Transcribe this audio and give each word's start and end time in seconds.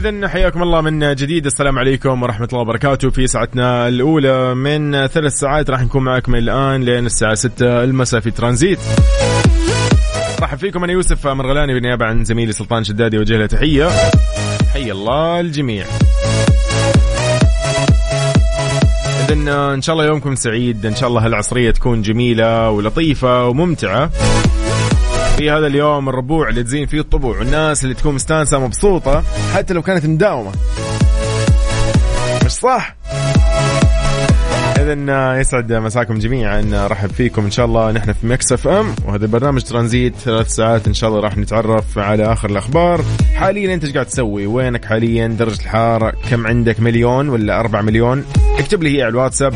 إذا 0.00 0.28
حياكم 0.28 0.62
الله 0.62 0.80
من 0.80 1.14
جديد. 1.14 1.46
السلام 1.46 1.78
عليكم 1.78 2.22
ورحمة 2.22 2.48
الله 2.52 2.60
وبركاته. 2.62 3.10
في 3.10 3.26
ساعتنا 3.26 3.88
الأولى 3.88 4.54
من 4.54 5.06
ثلاث 5.06 5.32
ساعات 5.32 5.70
راح 5.70 5.82
نكون 5.82 6.04
معكم 6.04 6.34
الآن 6.34 6.82
لين 6.82 7.06
الساعة 7.06 7.34
6 7.34 7.84
المساء 7.84 8.20
في 8.20 8.30
ترانزيت. 8.30 8.78
مرحبا 10.40 10.56
فيكم 10.56 10.84
أنا 10.84 10.92
يوسف 10.92 11.26
مرغلاني 11.26 11.74
بالنيابة 11.74 12.06
عن 12.06 12.24
زميلي 12.24 12.52
سلطان 12.52 12.84
شدادي 12.84 13.18
وجه 13.18 13.36
له 13.36 13.46
تحية. 13.46 13.88
حي 14.72 14.92
الله 14.92 15.40
الجميع. 15.40 15.86
إذا 19.24 19.34
إن 19.74 19.82
شاء 19.82 19.92
الله 19.92 20.06
يومكم 20.06 20.34
سعيد. 20.34 20.86
إن 20.86 20.94
شاء 20.94 21.08
الله 21.08 21.26
هالعصرية 21.26 21.70
تكون 21.70 22.02
جميلة 22.02 22.70
ولطيفة 22.70 23.46
وممتعة. 23.46 24.10
في 25.40 25.50
هذا 25.50 25.66
اليوم 25.66 26.08
الربوع 26.08 26.48
اللي 26.48 26.62
تزين 26.62 26.86
فيه 26.86 27.00
الطبوع. 27.00 27.38
والناس 27.38 27.84
اللي 27.84 27.94
تكون 27.94 28.14
مستانسة 28.14 28.58
مبسوطة 28.58 29.22
حتى 29.54 29.74
لو 29.74 29.82
كانت 29.82 30.06
مداومة. 30.06 30.52
مش 32.44 32.50
صح؟ 32.50 32.96
اذا 34.78 35.40
يسعد 35.40 35.72
مساكم 35.72 36.18
جميعا. 36.18 36.86
رحب 36.90 37.10
فيكم 37.10 37.44
إن 37.44 37.50
شاء 37.50 37.66
الله. 37.66 37.92
نحن 37.92 38.12
في 38.12 38.26
Mix 38.26 38.52
FM 38.52 38.94
وهذا 39.06 39.26
برنامج 39.26 39.62
ترانزيت 39.62 40.14
ثلاث 40.16 40.48
ساعات. 40.48 40.86
إن 40.86 40.94
شاء 40.94 41.10
الله 41.10 41.20
راح 41.20 41.38
نتعرف 41.38 41.98
على 41.98 42.32
آخر 42.32 42.50
الأخبار. 42.50 43.04
حاليا 43.34 43.74
أنت 43.74 43.84
إيش 43.84 43.92
قاعد 43.92 44.06
تسوي؟ 44.06 44.46
وينك 44.46 44.84
حاليا؟ 44.84 45.26
درجة 45.26 45.60
الحرارة 45.62 46.12
كم 46.30 46.46
عندك؟ 46.46 46.80
مليون 46.80 47.28
ولا 47.28 47.60
أربعة 47.60 47.82
مليون؟ 47.82 48.24
اكتب 48.58 48.82
لي 48.82 48.98
هي 48.98 49.02
على 49.02 49.10
الواتساب. 49.10 49.54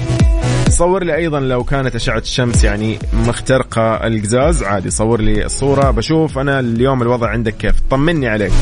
صور 0.69 1.05
لي 1.05 1.17
أيضا 1.17 1.41
لو 1.41 1.65
كانت 1.65 1.95
أشعة 1.95 2.19
الشمس 2.19 2.65
يعني 2.65 2.99
مخترقة 3.13 4.07
القزاز. 4.07 4.63
عادي 4.63 4.91
صور 4.91 5.21
لي 5.21 5.45
الصورة. 5.45 5.91
بشوف 5.91 6.39
أنا 6.39 6.61
اليوم 6.61 7.03
الوضع 7.03 7.29
عندك 7.29 7.57
كيف. 7.57 7.75
طمني 7.91 8.29
عليك. 8.29 8.53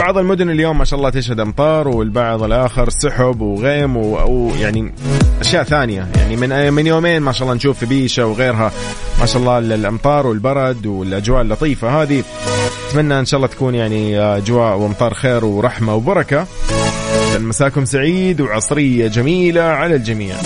بعض 0.00 0.18
المدن 0.18 0.50
اليوم 0.50 0.78
ما 0.78 0.84
شاء 0.84 0.98
الله 0.98 1.10
تشهد 1.10 1.40
أمطار 1.40 1.88
والبعض 1.88 2.42
الآخر 2.42 2.88
سحب 2.90 3.40
وغيم 3.40 3.96
ويعني 3.96 4.94
أشياء 5.40 5.62
ثانية. 5.62 6.08
يعني 6.16 6.36
من 6.36 6.72
من 6.72 6.86
يومين 6.86 7.22
ما 7.22 7.32
شاء 7.32 7.42
الله 7.42 7.54
نشوف 7.54 7.78
في 7.78 7.86
بيشة 7.86 8.26
وغيرها 8.26 8.72
ما 9.20 9.26
شاء 9.26 9.42
الله 9.42 9.58
الأمطار 9.58 10.26
والبرد 10.26 10.86
والأجواء 10.86 11.42
اللطيفة 11.42 12.02
هذه. 12.02 12.22
أتمنى 12.90 13.18
إن 13.18 13.24
شاء 13.24 13.38
الله 13.38 13.48
تكون 13.48 13.74
يعني 13.74 14.20
أجواء 14.20 14.78
وأمطار 14.78 15.14
خير 15.14 15.44
ورحمة 15.44 15.94
وبركة. 15.94 16.46
مساكم 17.38 17.84
سعيد 17.84 18.40
وعصرية 18.40 19.08
جميلة 19.08 19.62
على 19.62 19.94
الجميع. 19.94 20.36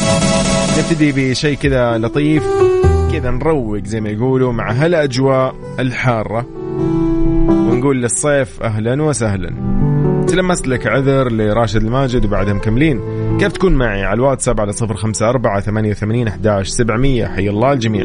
نبتدي 0.78 1.12
بشيء 1.12 1.56
كذا 1.56 1.98
لطيف 1.98 2.44
كذا 3.12 3.31
نروق 3.31 3.84
زي 3.84 4.00
ما 4.00 4.09
يقولوا 4.09 4.53
مع 4.53 4.72
هالأجواء 4.72 5.54
الحارة. 5.78 6.47
ونقول 7.48 8.03
للصيف 8.03 8.62
أهلا 8.62 9.03
وسهلا. 9.03 9.54
تلمست 10.28 10.69
لك 10.69 10.86
عذر 10.86 11.32
لراشد 11.32 11.82
الماجد 11.82 12.25
وبعدها 12.25 12.54
مكملين 12.54 13.00
كيف 13.41 13.53
تكون 13.53 13.75
معي 13.75 14.04
على 14.04 14.15
الواتساب 14.15 14.60
على 14.60 14.72
صفر 14.72 14.94
خمسة 14.94 15.28
أربعة 15.28 15.60
ثمانية 15.60 15.91
وثمانين 15.91 16.28
أحداش 16.28 16.69
سبعمية. 16.69 17.26
حي 17.26 17.48
الله 17.48 17.72
الجميع. 17.72 18.04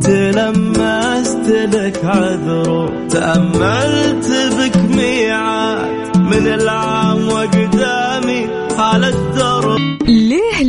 تلمست 0.00 1.48
لك 1.48 2.04
عذر 2.04 2.92
تأملت 3.08 4.30
بك 4.58 4.96
ميعاد. 4.96 6.16
من 6.16 6.46
العام 6.46 7.28
الدرب 7.54 8.03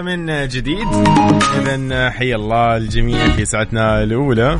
من 0.00 0.48
جديد. 0.48 0.88
اذا 1.60 2.10
حي 2.10 2.34
الله 2.34 2.76
الجميع 2.76 3.28
في 3.28 3.44
ساعتنا 3.44 4.02
الأولى. 4.02 4.58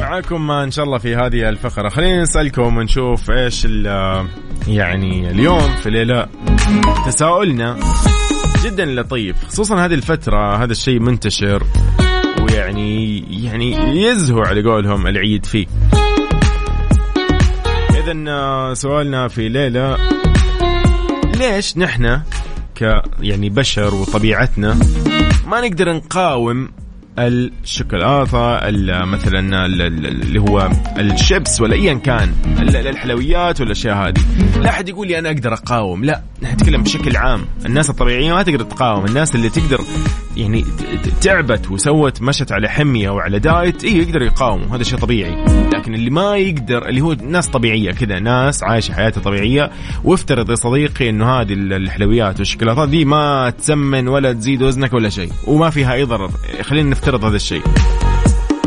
معاكم 0.00 0.50
إن 0.50 0.70
شاء 0.70 0.84
الله 0.84 0.98
في 0.98 1.16
هذه 1.16 1.48
الفقرة. 1.48 1.88
خلينا 1.88 2.22
نسألكم 2.22 2.76
ونشوف 2.76 3.30
إيش 3.30 3.64
يعني 4.68 5.30
اليوم 5.30 5.76
في 5.82 5.90
ليلة 5.90 6.26
تساؤلنا 7.06 7.76
جدا 8.64 8.84
لطيف. 8.84 9.36
خصوصا 9.48 9.84
هذه 9.84 9.94
الفترة 9.94 10.56
هذا 10.56 10.72
الشيء 10.72 11.00
منتشر 11.00 11.62
ويعني 12.40 13.18
يعني 13.44 14.02
يزهو 14.02 14.40
على 14.40 14.62
قولهم 14.62 15.06
العيد 15.06 15.46
فيه. 15.46 15.66
اذا 18.08 18.74
سؤالنا 18.74 19.28
في 19.28 19.48
ليلة. 19.48 19.96
ليش 21.36 21.78
نحن 21.78 22.20
ك 22.74 23.02
يعني 23.20 23.50
بشر 23.50 23.94
وطبيعتنا 23.94 24.78
ما 25.46 25.60
نقدر 25.60 25.92
نقاوم 25.92 26.68
الشوكولاتة 27.18 28.70
مثلا 29.04 29.66
اللي 29.66 30.40
هو 30.40 30.70
الشيبس 30.98 31.60
ولا 31.60 31.74
ايا 31.74 31.94
كان 31.94 32.32
الحلويات 32.58 33.60
والاشياء 33.60 33.96
هذه. 33.96 34.20
لا 34.60 34.70
أحد 34.70 34.88
يقول 34.88 35.08
لي 35.08 35.18
أنا 35.18 35.28
أقدر 35.30 35.52
أقاوم 35.52 36.04
لا 36.04 36.22
نتكلم 36.42 36.82
بشكل 36.82 37.16
عام. 37.16 37.44
الناس 37.66 37.90
الطبيعيه 37.90 38.32
ما 38.32 38.42
تقدر 38.42 38.64
تقاوم 38.64 39.04
الناس 39.04 39.34
اللي 39.34 39.48
تقدر 39.48 39.80
يعني 40.36 40.64
تعبت 41.20 41.70
وسوت 41.70 42.22
مشت 42.22 42.52
على 42.52 42.68
حمية 42.68 43.10
وعلى 43.10 43.38
دايت 43.38 43.84
إيه 43.84 43.96
يقدر 44.02 44.22
يقاوم 44.22 44.62
هذا 44.62 44.82
شيء 44.82 44.98
طبيعي. 44.98 45.44
لكن 45.74 45.94
اللي 45.94 46.10
ما 46.10 46.36
يقدر 46.36 46.88
اللي 46.88 47.00
هو 47.00 47.12
ناس 47.12 47.48
طبيعية 47.48 47.90
كذا 47.90 48.18
ناس 48.18 48.62
عايشة 48.62 48.92
حياتها 48.92 49.20
طبيعية 49.20 49.70
وافترض 50.04 50.50
يا 50.50 50.54
صديقي 50.54 51.10
إنه 51.10 51.40
هذه 51.40 51.52
الحلويات 51.52 52.38
والشوكولاتات 52.38 52.88
دي 52.88 53.04
ما 53.04 53.50
تسمن 53.50 54.08
ولا 54.08 54.32
تزيد 54.32 54.62
وزنك 54.62 54.92
ولا 54.92 55.08
شيء 55.08 55.30
وما 55.46 55.70
فيها 55.70 55.92
أي 55.94 56.04
ضرر. 56.04 56.30
خلينا 56.62 56.94
نفترض 57.04 57.24
هذا 57.24 57.36
الشيء. 57.36 57.62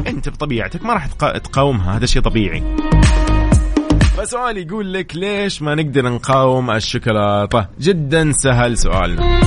انت 0.07 0.29
بطبيعتك 0.29 0.85
ما 0.85 0.93
راح 0.93 1.07
تقاومها 1.37 1.97
هذا 1.97 2.05
شيء 2.05 2.21
طبيعي. 2.21 2.63
فسؤال 4.17 4.57
يقول 4.57 4.93
لك 4.93 5.15
ليش 5.15 5.61
ما 5.61 5.75
نقدر 5.75 6.09
نقاوم 6.09 6.71
الشوكولاتة؟ 6.71 7.67
جدا 7.79 8.31
سهل 8.31 8.77
سؤالنا. 8.77 9.39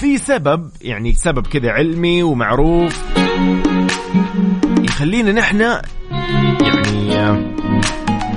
في 0.00 0.18
سبب 0.18 0.70
يعني 0.82 1.12
سبب 1.12 1.46
كذا 1.46 1.70
علمي 1.70 2.22
ومعروف 2.22 3.02
يخلينا 4.78 5.32
نحن 5.32 5.60
يعني 7.10 7.51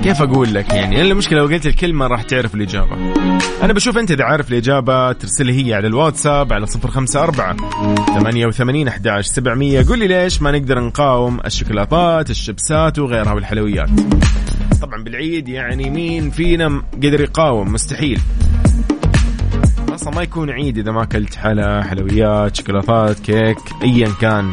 كيف 0.06 0.22
أقول 0.22 0.54
لك 0.54 0.72
يعني؟ 0.72 1.00
المشكلة 1.00 1.38
لو 1.38 1.46
قلت 1.46 1.66
الكلمة 1.66 2.06
راح 2.06 2.22
تعرف 2.22 2.54
الإجابة. 2.54 2.96
أنا 3.62 3.72
بشوف 3.72 3.98
أنت 3.98 4.10
إذا 4.10 4.24
عارف 4.24 4.50
الإجابة 4.50 5.12
ترسل 5.12 5.50
هي 5.50 5.74
على 5.74 5.86
الواتساب 5.86 6.52
على 6.52 6.66
صفر 6.66 6.90
خمسة 6.90 7.22
أربعة 7.22 7.56
ثمانية 8.18 8.46
وثمانين 8.46 8.88
أحداش 8.88 9.26
سبعمية. 9.26 9.84
قول 9.88 9.98
لي 9.98 10.06
ليش 10.06 10.42
ما 10.42 10.50
نقدر 10.50 10.80
نقاوم 10.80 11.40
الشوكولاتات 11.46 12.30
الشيبسات 12.30 12.98
وغيرها 12.98 13.32
والحلويات. 13.32 13.88
طبعا 14.82 15.02
بالعيد 15.02 15.48
يعني 15.48 15.90
مين 15.90 16.30
فينا 16.30 16.82
قدر 16.94 17.20
يقاوم؟ 17.20 17.72
مستحيل. 17.72 18.20
أصلا 19.88 20.14
ما 20.14 20.22
يكون 20.22 20.50
عيد 20.50 20.78
إذا 20.78 20.92
ما 20.92 21.02
أكلت 21.02 21.34
حلا 21.34 21.82
حلويات 21.82 22.56
شوكولاتات 22.56 23.18
كيك 23.18 23.58
ايا 23.82 24.08
كان. 24.20 24.52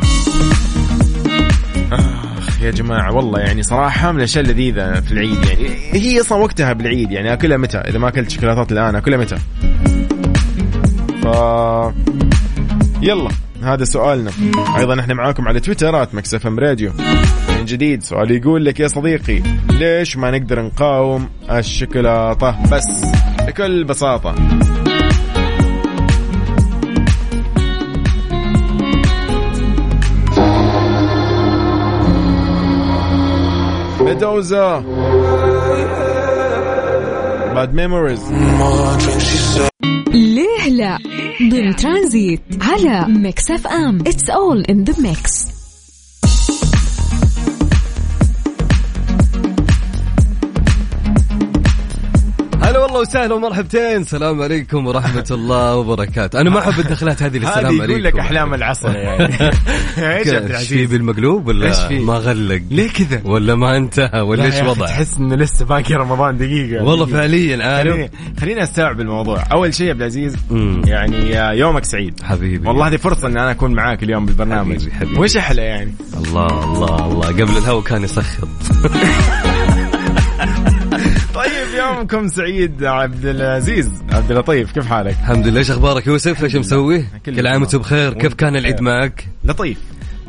يا 2.63 2.71
جماعة 2.71 3.15
والله 3.15 3.39
يعني 3.39 3.63
صراحة 3.63 4.11
من 4.11 4.17
الأشياء 4.17 4.43
اللذيذة 4.43 5.01
في 5.01 5.11
العيد 5.11 5.45
يعني. 5.45 5.69
هي 5.93 6.21
أصلا 6.21 6.37
وقتها 6.37 6.73
بالعيد 6.73 7.11
يعني 7.11 7.33
اكلها 7.33 7.57
متى؟ 7.57 7.77
إذا 7.77 7.99
ما 7.99 8.07
أكلت 8.07 8.29
شوكولاتات 8.29 8.71
الآن 8.71 8.95
اكلها 8.95 9.17
متى؟ 9.17 9.35
ف 11.23 11.25
يلا 13.01 13.29
هذا 13.63 13.83
سؤالنا. 13.83 14.31
أيضا 14.77 14.99
إحنا 14.99 15.13
معاكم 15.13 15.47
على 15.47 15.59
تويتر 15.59 16.07
Mix 16.13 16.47
FM 16.47 16.59
Radio 16.59 16.91
من 17.57 17.65
جديد 17.65 18.03
سؤال 18.03 18.31
يقول 18.31 18.65
لك 18.65 18.79
يا 18.79 18.87
صديقي 18.87 19.41
ليش 19.69 20.17
ما 20.17 20.31
نقدر 20.31 20.61
نقاوم 20.61 21.29
الشوكولاتة؟ 21.51 22.69
بس 22.71 23.05
بكل 23.47 23.83
بساطة. 23.83 24.35
ميدوزا 34.13 34.79
bad 37.55 37.73
memories 37.73 38.21
ليه 38.31 39.67
ليه 40.13 40.69
لا؟ 40.69 40.97
ضمن 41.51 41.75
ترانزيت 41.75 42.41
على 42.61 43.05
Mix 43.13 43.51
FM. 43.51 43.99
it's 44.07 44.29
all 44.29 44.61
in 44.61 44.83
the 44.83 44.93
mix 45.01 45.52
هلا 52.93 52.99
والله 52.99 53.09
وسهلا 53.09 53.35
ومرحبتين. 53.35 54.01
السلام 54.01 54.41
عليكم 54.41 54.87
ورحمة 54.87 55.25
الله 55.31 55.75
وبركاته. 55.75 56.41
أنا 56.41 56.49
ما 56.49 56.59
أحب 56.59 56.79
الدخلات 56.79 57.23
هذه 57.23 57.37
السلام 57.37 57.57
هذه 57.57 57.65
عليكم. 57.65 57.91
يقول 57.91 58.03
لك 58.03 58.19
أحلام 58.19 58.53
العصر 58.53 58.95
يعني. 58.95 59.23
إيش 59.97 59.97
عبد 59.97 59.97
إيش 59.97 60.27
في 60.27 60.37
العزيز 60.37 60.89
بالمقلوب 60.89 61.47
ولا؟ 61.47 61.91
ما 61.91 62.13
غلق؟ 62.13 62.61
ليه 62.71 62.89
كذا؟ 62.89 63.21
ولا 63.25 63.55
ما 63.55 63.77
انتهى؟ 63.77 64.21
ولا 64.21 64.41
لا 64.41 64.45
إيش 64.45 64.61
وضع 64.61 64.85
تحس 64.85 65.17
إنه 65.17 65.35
لسه 65.35 65.65
باقي 65.65 65.93
رمضان 65.93 66.37
دقيقة. 66.37 66.83
والله 66.83 67.05
دقيقة. 67.05 67.19
فعليا 67.19 67.65
عارف 67.65 67.91
خليني 67.91 68.11
خليني 68.39 68.63
أستوعب 68.63 69.01
الموضوع. 69.01 69.43
أول 69.51 69.73
شيء 69.73 69.87
يا 69.87 69.91
عبد 69.91 70.01
العزيز. 70.01 70.35
يعني 70.85 71.39
آه، 71.39 71.51
يومك 71.51 71.85
سعيد. 71.85 72.23
حبيبي. 72.23 72.67
والله 72.67 72.87
هذه 72.87 72.97
فرصة 72.97 73.27
إن 73.27 73.37
أنا 73.37 73.51
أكون 73.51 73.73
معاك 73.73 74.03
اليوم 74.03 74.25
بالبرنامج. 74.25 74.79
حبيبي، 74.79 74.91
حبيبي. 74.91 75.19
وش 75.19 75.37
أحلى 75.37 75.61
يعني؟ 75.61 75.93
الله 76.17 76.63
الله 76.63 77.05
الله. 77.05 77.27
قبل 77.27 77.57
الهوا 77.57 77.81
كان 77.81 78.03
يسخط. 78.03 78.47
طيب 81.35 81.67
يومكم 81.77 82.27
سعيد 82.27 82.83
عبد 82.83 83.25
العزيز. 83.25 83.91
عبد 84.11 84.31
اللطيف 84.31 84.71
كيف 84.71 84.85
حالك؟ 84.87 85.11
الحمد 85.23 85.47
لله. 85.47 85.59
إيش 85.59 85.71
أخبارك 85.71 86.07
يوسف؟ 86.07 86.43
إيش 86.43 86.55
مسوي؟ 86.55 87.05
كل 87.25 87.47
عام 87.47 87.61
وانت 87.61 87.71
تمام. 87.71 87.81
بخير. 87.83 88.13
كيف 88.13 88.33
كان 88.33 88.55
العيد. 88.55 88.81
معك؟ 88.81 89.27
لطيف. 89.43 89.77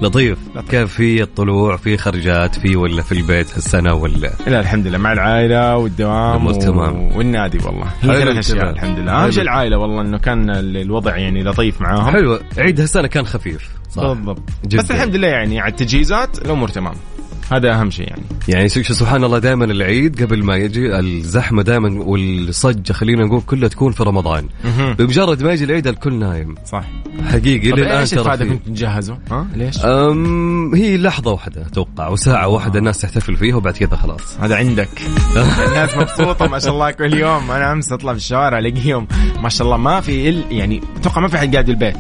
لطيف. 0.03 0.39
لطيف. 0.55 0.71
كيف 0.71 0.93
في 0.95 1.23
الطلوع؟ 1.23 1.77
في 1.77 1.97
خرجات 1.97 2.55
في 2.55 2.77
ولا 2.77 3.03
في 3.03 3.13
البيت 3.13 3.55
هالسنة 3.55 3.95
ولا؟ 3.95 4.31
لا 4.47 4.61
الحمد 4.61 4.87
لله. 4.87 4.99
مع 4.99 5.13
العائلة 5.13 5.77
والدوام 5.77 6.53
تمام. 6.53 7.17
والنادي 7.17 7.59
والله. 7.65 7.87
هي 8.03 8.19
ثلاث 8.21 8.37
أشياء. 8.39 8.71
الحمد 8.71 8.99
لله. 8.99 9.25
أهم 9.25 9.31
شيء 9.31 9.43
العائلة 9.43 9.79
والله 9.79 10.01
إنه 10.03 10.19
كان 10.19 10.51
ال- 10.51 10.77
الوضع 10.77 11.17
يعني 11.17 11.43
لطيف 11.45 11.81
معاهم. 11.81 12.13
حلو. 12.13 12.39
عيد 12.59 12.81
هالسنة 12.81 13.09
كان 13.09 13.27
خفيف. 13.27 13.69
صح. 13.91 14.03
بالضبط. 14.03 14.43
جداً. 14.67 14.79
بس 14.83 14.91
الحمد 14.91 15.17
لله 15.17 15.29
يعني 15.29 15.61
على 15.61 15.71
التجهيزات 15.71 16.39
الأمور 16.39 16.69
تمام. 16.69 16.95
هذا 17.53 17.75
أهم 17.81 17.91
شيء 17.91 18.09
يعني. 18.09 18.23
يعني 18.49 18.69
سبحان 18.69 19.25
الله 19.25 19.39
دائما 19.39 19.65
العيد 19.65 20.23
قبل 20.23 20.45
ما 20.45 20.57
يجي 20.57 20.99
الزحمة 20.99 21.63
دائما 21.63 22.03
والصجة 22.05 22.93
خلينا 22.93 23.25
نقول 23.25 23.41
كلها 23.41 23.69
تكون 23.69 23.93
في 23.93 24.03
رمضان. 24.03 24.49
بمجرد 24.99 25.43
ما 25.43 25.53
يجي 25.53 25.65
العيد 25.65 25.87
الكل 25.87 26.15
نايم. 26.15 26.55
صح. 26.67 26.85
حقيقي 27.33 27.71
إلى 27.73 27.83
الان 27.83 27.99
إيش 27.99 28.11
ترى 28.11 28.21
الفائدة 28.21 28.45
في- 28.45 28.51
كنتوا 28.51 28.73
تجهزوا؟ 28.75 29.17
ها؟ 29.31 29.47
ليش؟ 29.55 29.85
أم 29.85 30.75
هي 30.75 30.97
لحظة 30.97 31.33
واحدة 31.33 31.67
أتوقع 31.67 32.09
وساعة 32.09 32.49
واحدة 32.49 32.79
الناس 32.79 32.99
تحتفل 33.01 33.37
فيها 33.37 33.57
وبعد 33.57 33.75
كذا 33.77 33.97
خلاص. 33.97 34.37
هذا 34.41 34.57
عندك. 34.57 34.89
الناس 35.69 35.97
مبسوطة 35.97 36.47
ما 36.47 36.59
شاء 36.59 36.73
الله 36.73 36.91
كل 36.91 37.15
يوم. 37.15 37.51
أنا 37.51 37.73
أمس 37.73 37.93
أطلع 37.93 38.13
في 38.13 38.19
الشوارع 38.19 38.59
ألاقيهم 38.59 39.07
ما 39.43 39.49
شاء 39.49 39.67
الله 39.67 39.77
ما 39.77 40.01
في 40.01 40.29
إل 40.29 40.45
يعني 40.51 40.81
أتوقع 40.97 41.21
ما 41.21 41.29
في 41.29 41.39
حد 41.39 41.53
قاعد 41.53 41.67
بالبيت 41.67 41.97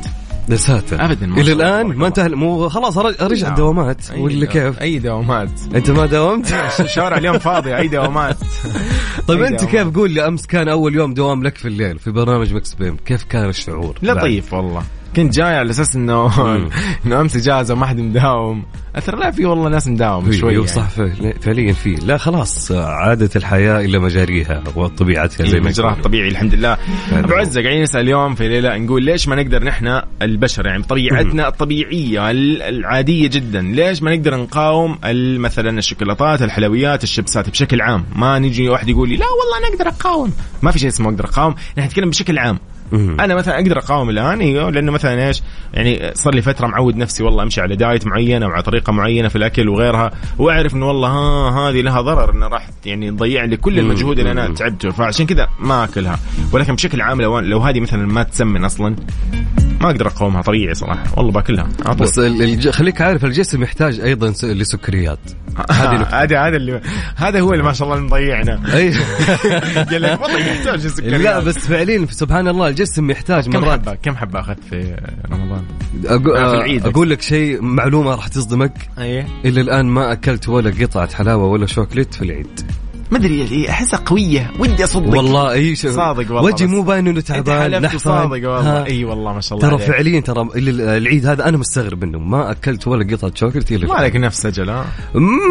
يا 0.49 0.56
ساتر 0.56 1.05
أبداً، 1.05 1.26
ما 1.26 1.41
إلى 1.41 1.52
الآن 1.52 1.87
ما 1.87 2.06
انتهى 2.06 2.29
مو 2.29 2.69
خلاص 2.69 2.99
رج- 2.99 3.23
رجع 3.23 3.49
الدوامات 3.49 4.10
ولا 4.19 4.46
كيف؟ 4.46 4.81
أي 4.81 4.98
دوامات. 4.98 5.48
أنت 5.74 5.91
ما 5.91 6.06
داومت 6.06 6.55
الشوارع 6.81 7.17
اليوم 7.17 7.39
فاضية 7.39 7.77
أي 7.79 7.89
دوامات. 7.89 8.36
طيب 9.29 9.43
أي 9.43 9.48
أنت 9.48 9.60
دوامات. 9.60 9.77
كيف؟ 9.77 9.94
قول 9.96 10.10
لي 10.10 10.27
أمس 10.27 10.46
كان 10.46 10.69
أول 10.69 10.94
يوم 10.94 11.15
دوام 11.15 11.43
لك 11.43 11.56
في 11.56 11.69
الليل 11.69 11.98
في 11.98 12.10
برنامج 12.10 12.55
مكس 12.55 12.74
بيم 12.74 12.96
كيف 12.96 13.24
كان 13.24 13.48
الشعور 13.48 13.94
لطيف 14.03 14.53
والله. 14.55 14.82
كنت 15.16 15.34
جاي 15.34 15.56
على 15.56 15.70
أساس 15.70 15.96
إنه. 15.96 16.26
إنه 17.06 17.20
أمس 17.20 17.36
اجازه 17.36 17.74
وما 17.74 17.86
حد 17.86 18.00
مداوم 18.00 18.62
اثر 18.96 19.16
لا 19.16 19.30
في 19.30 19.44
والله 19.44 19.68
ناس 19.68 19.88
مداوم 19.88 20.24
شوي 20.24 20.36
شوي 20.36 20.52
يعني. 20.52 20.66
صح 20.66 20.88
فعليا 21.40 21.72
في 21.72 21.94
لا 21.94 22.16
خلاص 22.16 22.72
عادت 22.72 23.36
الحياة 23.36 23.80
إلى 23.80 23.98
مجاريها 23.98 24.62
وطبيعتها 24.76 25.46
زي 25.46 25.60
ما 25.60 25.70
يقولوا. 25.70 25.90
الطبيعي 25.92 26.28
الحمد 26.28 26.54
لله. 26.54 26.76
أبو 27.12 27.32
عزة 27.34 27.62
قاعدين 27.62 27.82
نسأل 27.82 28.00
اليوم 28.00 28.34
في 28.34 28.48
ليلة 28.48 28.76
نقول 28.78 29.02
ليش 29.02 29.28
ما 29.28 29.36
نقدر 29.42 29.64
نحن 29.64 30.00
البشر 30.22 30.66
يعني 30.66 30.82
بطبيعتنا 30.82 31.48
الطبيعية 31.48 32.30
ال- 32.30 32.62
العادية 32.62 33.28
جدا 33.28 33.60
ليش 33.62 34.02
ما 34.02 34.16
نقدر 34.16 34.36
نقاوم 34.36 34.98
مثلا 35.38 35.78
الشوكولاتات 35.78 36.42
الحلويات 36.42 37.02
الشيبسات 37.04 37.50
بشكل 37.50 37.80
عام 37.80 38.04
ما 38.16 38.38
نجي 38.38 38.68
واحد 38.68 38.88
يقول 38.88 39.08
لي 39.08 39.16
لا 39.16 39.26
والله 39.26 39.68
أنا 39.68 39.74
أقدر 39.76 39.88
أقاوم 39.88 40.32
ما 40.62 40.70
في 40.70 40.78
شيء 40.78 40.88
اسمه 40.88 41.08
أقدر 41.10 41.24
أقاوم 41.24 41.54
نحن 41.78 41.86
نتكلم 41.88 42.10
بشكل 42.10 42.38
عام. 42.38 42.58
أنا 42.93 43.34
مثلا 43.34 43.55
أقدر 43.55 43.79
أقاوم 43.79 44.10
الآن 44.10 44.41
إيوه 44.41 44.70
لأنه 44.70 44.93
مثلا 44.93 45.26
إيش؟ 45.26 45.43
يعني 45.74 46.10
صار 46.14 46.34
لي 46.34 46.43
فترة 46.43 46.67
معود 46.67 46.96
نفسي 46.96 47.22
والله 47.22 47.43
أمشي 47.43 47.60
على 47.60 47.76
دايت 47.76 48.06
معينة 48.06 48.46
وعلى 48.46 48.62
طريقة 48.62 48.93
معينة 48.93 49.29
في 49.29 49.36
الأكل 49.36 49.69
وغيرها 49.69 50.10
وأعرف 50.38 50.74
إنه 50.74 50.88
والله 50.88 51.08
ها 51.08 51.70
هذه 51.70 51.81
لها 51.81 52.00
ضرر 52.00 52.31
إنه 52.32 52.46
راح 52.46 52.69
يعني 52.86 53.10
تضيع 53.10 53.44
لي 53.44 53.56
كل 53.56 53.79
المجهود 53.79 54.19
اللي 54.19 54.31
أنا. 54.31 54.55
تعبته. 54.55 54.91
فعشان 54.91 55.26
كذا 55.26 55.48
ما 55.60 55.84
أكلها. 55.84 56.19
ولكن 56.53 56.74
بشكل 56.74 57.00
عام 57.00 57.20
لو 57.20 57.38
لو 57.38 57.58
هذه 57.58 57.81
مثلا 57.81 58.06
ما 58.06 58.22
تسمن 58.22 58.64
أصلا 58.64 58.96
ما 59.84 59.91
أقدر 59.91 60.06
أقاومها 60.06 60.43
طبيعي 60.43 60.74
صراحة. 60.74 61.05
والله 61.17 61.32
باكلها 61.32 61.69
على 61.86 61.94
طول. 61.94 62.06
بس 62.06 62.19
ال- 62.19 62.43
الج... 62.43 62.69
خليك 62.69 63.00
عارف 63.00 63.24
الجسم 63.24 63.62
يحتاج 63.62 64.00
أيضا 64.00 64.31
لسكريات. 64.43 65.19
هذه 65.70 65.94
نقطة. 65.94 66.22
هذا 66.22 66.41
هذا 66.41 66.56
اللي 66.56 66.81
هذا 67.17 67.41
هو 67.41 67.53
اللي 67.53 67.64
ما 67.64 67.72
شاء 67.72 67.88
الله 67.88 68.00
مضيعنا. 68.00 68.76
أي. 68.76 68.93
قال 69.91 70.03
لك 70.03 70.20
والله 70.22 70.38
يحتاج 70.38 70.84
السكريات 70.84 71.20
لا 71.20 71.38
بس 71.38 71.58
فعليا 71.58 72.06
سبحان 72.10 72.48
الله 72.48 72.69
الجسم 72.69 73.10
يحتاج 73.10 73.48
كم 73.48 73.60
مرات. 73.60 73.81
حبه 73.81 73.94
كم 73.94 74.17
حبة 74.17 74.41
أخذت 74.41 74.64
في 74.70 74.96
رمضان؟ 75.31 75.64
أقو... 76.06 76.34
آه، 76.34 76.50
في 76.50 76.56
العيد. 76.56 76.86
أقول 76.86 77.10
لك 77.10 77.22
شيء 77.22 77.62
معلومة 77.62 78.10
راح 78.14 78.29
تصدمك. 78.29 78.72
إيه 78.98 79.26
إلى 79.44 79.60
الآن 79.60 79.86
ما 79.86 80.12
أكلت 80.12 80.48
ولا 80.48 80.70
قطعة 80.81 81.14
حلاوة 81.14 81.44
ولا 81.46 81.67
شوكليت 81.67 82.14
في 82.14 82.22
العيد. 82.22 82.60
ما 83.11 83.19
أدري 83.19 83.43
ليه 83.44 83.70
أحسها 83.70 83.99
قوية 84.06 84.51
ودي 84.58 84.84
أصدق 84.84 85.17
والله 85.17 85.53
إي 85.53 85.75
صادق 85.75 86.19
والله 86.32 86.43
وجهي. 86.43 86.67
مو 86.67 86.82
باين 86.82 87.06
إنه 87.08 87.20
تعبان 87.20 87.82
نحفان. 87.82 87.99
صادق 87.99 88.31
والله. 88.51 88.87
إي 88.87 89.05
والله 89.05 89.32
ما 89.32 89.41
شاء 89.41 89.58
الله 89.58 89.69
ترى 89.69 89.77
عليك. 89.77 89.89
فعليا 89.91 90.20
ترى 90.20 90.43
ال- 90.56 90.81
العيد 90.81 91.27
هذا 91.27 91.49
أنا 91.49 91.56
مستغرب 91.56 92.05
منه 92.05 92.19
ما 92.19 92.51
أكلت 92.51 92.87
ولا 92.89 93.17
قطعة 93.17 93.32
شوكليت 93.34 93.73
إلى 93.73 93.87
ما. 93.87 93.94
لك 93.94 94.17
نفس 94.17 94.46
أجل 94.46 94.70
ها 94.70 94.87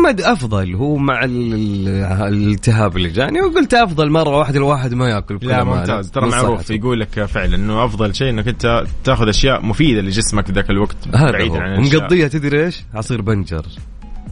مد 0.08 0.22
أفضل 0.22 0.76
هو 0.76 0.96
مع 0.96 1.24
ال- 1.24 1.54
ال- 1.54 1.88
الالتهاب 2.34 2.98
اللي 2.98 3.10
جاني 3.10 3.42
وقلت 3.42 3.74
أفضل 3.74 4.10
مرة 4.10 4.38
واحدة 4.38 4.58
الواحد 4.58 4.94
ما 4.94 5.10
يأكل 5.10 5.40
لا. 5.42 5.64
ممتاز 5.64 6.12
ترى 6.12 6.30
معروف. 6.30 6.70
يقول 6.70 7.00
لك 7.00 7.26
فعلا 7.26 7.56
إنه 7.56 7.86
أفضل 7.86 8.16
شيء 8.16 8.30
إنك 8.30 8.48
أنت 8.48 8.84
تاخذ 9.04 9.28
أشياء 9.30 9.66
مفيدة 9.66 10.02
لجسمك 10.02 10.52
ذاك 10.52 10.70
الوقت 10.70 10.98
هو 11.16 11.56
عن. 11.56 11.78
ومقضيها 11.80 12.28
تدري 12.28 12.66
إيش؟ 12.66 12.84
عصير 12.94 13.22
بنجر 13.22 13.66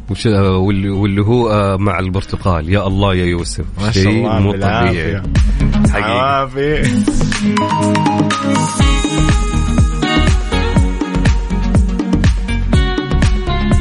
وش 0.10 0.26
واللي, 0.26 0.90
واللي 0.90 1.22
هو 1.22 1.50
آه، 1.50 1.78
مع 1.78 2.00
البرتقال. 2.00 2.70
يا 2.70 2.88
الله 2.88 3.16
يا 3.16 3.26
يوسف. 3.26 3.66
ما 3.82 3.92
شاء 3.92 4.04
شيء 4.04 4.28
الله 4.28 4.40
مو. 4.40 4.52
طبيعي. 4.52 5.22
حقيقي. 5.90 6.84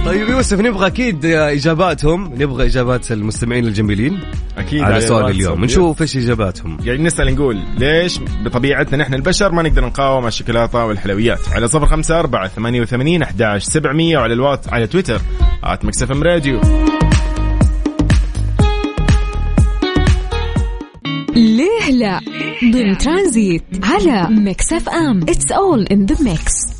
طيب 0.06 0.28
يوسف 0.28 0.60
نبغى 0.60 0.86
أكيد 0.86 1.24
إجاباتهم. 1.26 2.32
نبغى 2.34 2.66
إجابات 2.66 3.12
المستمعين 3.12 3.64
الجميلين. 3.64 4.20
أكيد 4.60 4.82
على 4.82 5.00
سؤال. 5.00 5.30
اليوم. 5.30 5.64
نشوف 5.64 6.02
إيش 6.02 6.16
إجاباتهم. 6.16 6.76
قاعدين 6.76 7.06
نسأل 7.06 7.34
نقول 7.34 7.62
ليش 7.78 8.20
بطبيعتنا 8.44 8.96
نحن 8.96 9.14
البشر 9.14 9.52
ما 9.52 9.62
نقدر 9.62 9.84
نقاوم 9.84 10.26
الشوكولاتة 10.26 10.84
والحلويات؟ 10.84 11.48
على 11.52 11.68
صفر 11.68 11.86
خمسة 11.86 12.20
أربعة 12.20 12.48
ثمانية 12.48 12.80
وثمانين 12.80 13.22
أحداش 13.22 13.64
سبعمية 13.64 14.18
وعلى 14.18 14.34
الوات 14.34 14.72
على 14.72 14.86
تويتر 14.86 15.20
at 15.64 15.84
Mix 15.84 16.12
FM 16.12 16.22
Radio. 16.22 16.60
ليه 21.34 21.90
لا؟ 21.90 22.20
ضمن 22.72 22.98
ترانزيت 22.98 23.62
على 23.82 24.28
Mix 24.30 24.72
FM. 24.72 25.22
it's 25.22 25.52
all 25.52 25.82
in 25.82 26.06
the 26.06 26.24
mix 26.24 26.79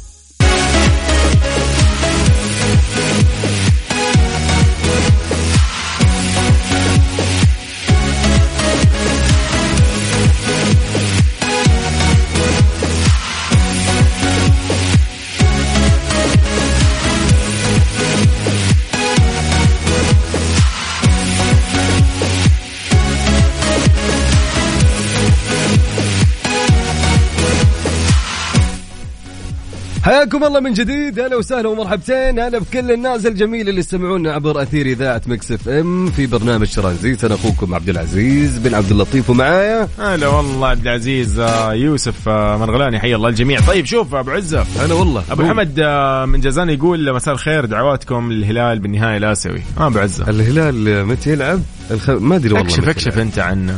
حياكم 30.21 30.45
الله 30.45 30.61
من 30.61 30.73
جديد. 30.73 31.19
أهلا 31.19 31.37
وسهلا 31.37 31.69
ومرحبتين. 31.69 32.39
هلا 32.39 32.59
بكل 32.59 32.93
الناس 32.93 33.27
الجميله 33.27 33.71
اللي 33.71 33.81
يستمعونا 33.81 34.33
عبر 34.33 34.63
أثير 34.63 34.87
إذاعة 34.87 35.23
Mix 35.27 35.53
FM 35.53 36.11
في 36.11 36.27
برنامج 36.27 36.75
ترانزيت. 36.75 37.25
أنا 37.25 37.35
أخوكم 37.35 37.75
عبد 37.75 37.89
العزيز 37.89 38.59
بن 38.59 38.75
عبد 38.75 38.91
اللطيف 38.91 39.31
ومعايا. 39.31 39.89
هلا 39.99 40.29
والله 40.29 40.69
عبد 40.69 40.83
العزيز 40.83 41.39
آه، 41.39 41.73
يوسف 41.73 42.29
آه، 42.29 42.57
مرغلاني 42.57 42.99
حي 42.99 43.15
الله 43.15 43.29
الجميع. 43.29 43.61
طيب 43.61 43.85
شوف 43.85 44.15
أبو 44.15 44.31
عزة. 44.31 44.65
هلا 44.81 44.95
والله. 44.95 45.23
أبو 45.31 45.43
قول. 45.43 45.51
حمد 45.51 45.81
آه، 45.85 46.25
من 46.25 46.41
جازان 46.41 46.71
يقول 46.71 47.15
مساء 47.15 47.35
الخير 47.35 47.65
دعواتكم 47.65 48.33
للهلال 48.33 48.79
بالنهائي 48.79 49.17
الآسيوي. 49.17 49.63
آه 49.79 49.87
أبو 49.87 49.99
عزة. 49.99 50.31
الهلال 50.31 51.07
متى 51.07 51.31
يلعب؟ 51.31 51.61
الخ... 51.91 52.11
ما 52.11 52.37
أدري 52.37 52.55
والله 52.55 52.67
اكشف 52.67 52.89
اكشف 52.89 53.19
أنت 53.19 53.39
عن 53.39 53.75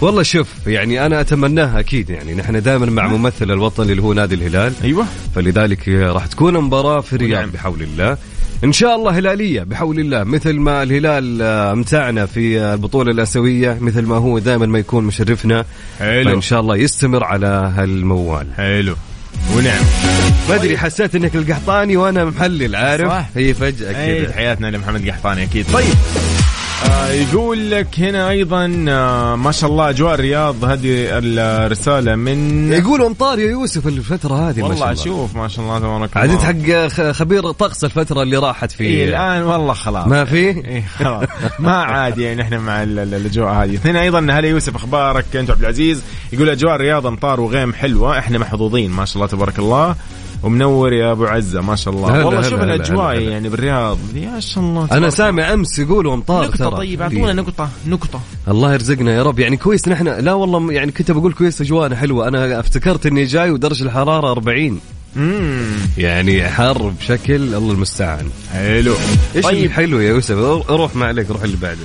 والله 0.00 0.22
شوف 0.22 0.48
يعني 0.66 1.06
أنا 1.06 1.20
أتمناها 1.20 1.80
أكيد 1.80 2.10
يعني. 2.10 2.34
نحن 2.34 2.62
دائما 2.62 2.86
مع 2.86 3.06
ممثل 3.06 3.50
الوطني 3.50 3.90
اللي 3.90 4.02
هو 4.02 4.12
نادي 4.12 4.34
الهلال. 4.34 4.72
أيوه. 4.84 5.06
فلذلك 5.34 5.88
راح 5.88 6.26
تكون 6.26 6.54
مباراة 6.54 7.00
في 7.00 7.12
الرياض 7.12 7.38
ونعم. 7.38 7.50
بحول 7.50 7.82
الله. 7.82 8.16
إن 8.64 8.72
شاء 8.72 8.96
الله 8.96 9.18
هلالية 9.18 9.62
بحول 9.62 9.98
الله. 9.98 10.24
مثل 10.24 10.52
ما 10.52 10.82
الهلال 10.82 11.42
آه، 11.42 11.72
أمتعنا 11.72 12.26
في 12.26 12.60
البطولة 12.60 13.12
الآسيوية 13.12 13.78
مثل 13.80 14.02
ما 14.02 14.16
هو 14.16 14.38
دائما 14.38 14.66
ما 14.66 14.78
يكون 14.78 15.04
مشرفنا. 15.04 15.64
حلو. 15.98 16.30
فإن 16.30 16.40
شاء 16.40 16.60
الله 16.60 16.76
يستمر 16.76 17.24
على 17.24 17.72
هالموال. 17.76 18.46
حلو. 18.56 18.96
ونعم. 19.56 19.84
ما 20.48 20.54
أدري 20.54 20.78
حسيت 20.78 21.14
إنك 21.14 21.36
القحطاني 21.36 21.96
وأنا 21.96 22.24
محلل 22.24 22.76
عارف؟ 22.76 23.08
صح. 23.08 23.28
هي 23.36 23.54
فجأة 23.54 23.88
أي 23.88 24.18
كذا 24.20 24.30
تحياتنا 24.30 24.66
لمحمد 24.66 25.08
قحطاني 25.08 25.42
أكيد. 25.42 25.66
طيب. 25.72 25.94
يقول 27.10 27.70
لك 27.70 28.00
هنا 28.00 28.28
أيضا 28.30 28.84
آه 28.88 29.36
ما 29.36 29.52
شاء 29.52 29.70
الله 29.70 29.90
أجواء 29.90 30.14
الرياض 30.14 30.64
هذه 30.64 31.06
الرسالة 31.18 32.16
من 32.16 32.72
يقولوا 32.72 33.06
امطار 33.06 33.38
يا 33.38 33.50
يوسف 33.50 33.86
الفترة 33.86 34.34
هذه 34.50 34.54
ما 34.56 34.60
شاء 34.62 34.68
والله 34.68 34.90
الله. 34.90 35.04
شوف 35.04 35.36
ما 35.36 35.48
شاء 35.48 35.64
الله 35.64 35.78
تبارك 35.78 36.16
الله. 36.16 36.32
عدد 36.32 36.40
حق 36.42 36.86
خ- 36.88 37.10
خبير 37.16 37.50
طقس 37.50 37.84
الفترة 37.84 38.22
اللي 38.22 38.36
راحت 38.36 38.70
إيه 38.70 38.76
فيه 38.78 39.04
الآن 39.04 39.42
والله 39.42 39.74
خلاص. 39.74 40.06
ما 40.06 40.24
في؟ 40.24 40.36
إيه 40.68 40.84
خلاص. 40.98 41.28
ما 41.58 41.72
عاد 41.82 42.18
يعني 42.18 42.42
إحنا 42.42 42.58
مع 42.58 42.82
ال- 42.82 42.98
ال- 42.98 43.14
الأجواء 43.14 43.52
هذه. 43.52 43.78
هنا 43.84 44.02
أيضا 44.02 44.18
هلا 44.20 44.48
يوسف 44.48 44.74
أخبارك؟ 44.76 45.36
أنت 45.36 45.50
عبد 45.50 45.60
العزيز. 45.60 46.02
يقول 46.32 46.48
أجواء 46.48 46.74
الرياض 46.74 47.06
أمطار 47.06 47.40
وغيم 47.40 47.72
حلوة 47.74 48.18
إحنا 48.18 48.38
محظوظين 48.38 48.90
ما 48.90 49.04
شاء 49.04 49.16
الله 49.16 49.26
تبارك 49.26 49.58
الله. 49.58 49.94
ومنور 50.42 50.92
يا 50.92 51.12
أبو 51.12 51.24
عزة 51.24 51.60
ما 51.60 51.76
شاء 51.76 51.94
الله. 51.94 52.16
هلا 52.16 52.24
والله 52.24 52.40
هلا 52.40 52.48
شوف 52.48 52.60
هلا 52.60 52.74
الاجواء 52.74 53.16
هلا. 53.16 53.30
يعني 53.30 53.48
بالرياض 53.48 53.98
يا 54.14 54.40
شاء 54.40 54.64
الله. 54.64 54.88
أنا 54.92 55.10
سامع 55.10 55.52
أمس 55.52 55.78
يقولوا 55.78 56.14
امطار 56.14 56.44
نقطة 56.44 56.56
ترى. 56.56 56.76
طيب 56.76 57.02
أعطونا 57.02 57.32
نقطة 57.32 57.68
نقطة. 57.86 58.20
الله 58.48 58.72
يرزقنا 58.72 59.14
يا 59.14 59.22
رب. 59.22 59.38
يعني 59.38 59.56
كويس 59.56 59.88
نحن 59.88 60.08
لا 60.08 60.32
والله 60.32 60.72
يعني 60.72 60.92
كنت 60.92 61.10
بقول 61.10 61.32
كويس 61.32 61.60
أجواءنا 61.60 61.96
حلوة. 61.96 62.28
أنا 62.28 62.60
افتكرت 62.60 63.06
إني 63.06 63.24
جاي 63.24 63.50
ودرجة 63.50 63.84
الحرارة 63.84 64.30
40 64.30 64.80
يعني 65.98 66.48
حر 66.48 66.88
بشكل 66.88 67.34
الله 67.34 67.72
المستعان. 67.72 68.30
حلو. 68.52 68.94
إيش 69.36 69.44
طيب. 69.44 69.70
حلو 69.70 70.00
يا 70.00 70.08
يوسف. 70.08 70.36
روح 70.70 70.96
ما 70.96 71.06
عليك 71.06 71.30
روح 71.30 71.42
اللي 71.42 71.56
بعده. 71.56 71.78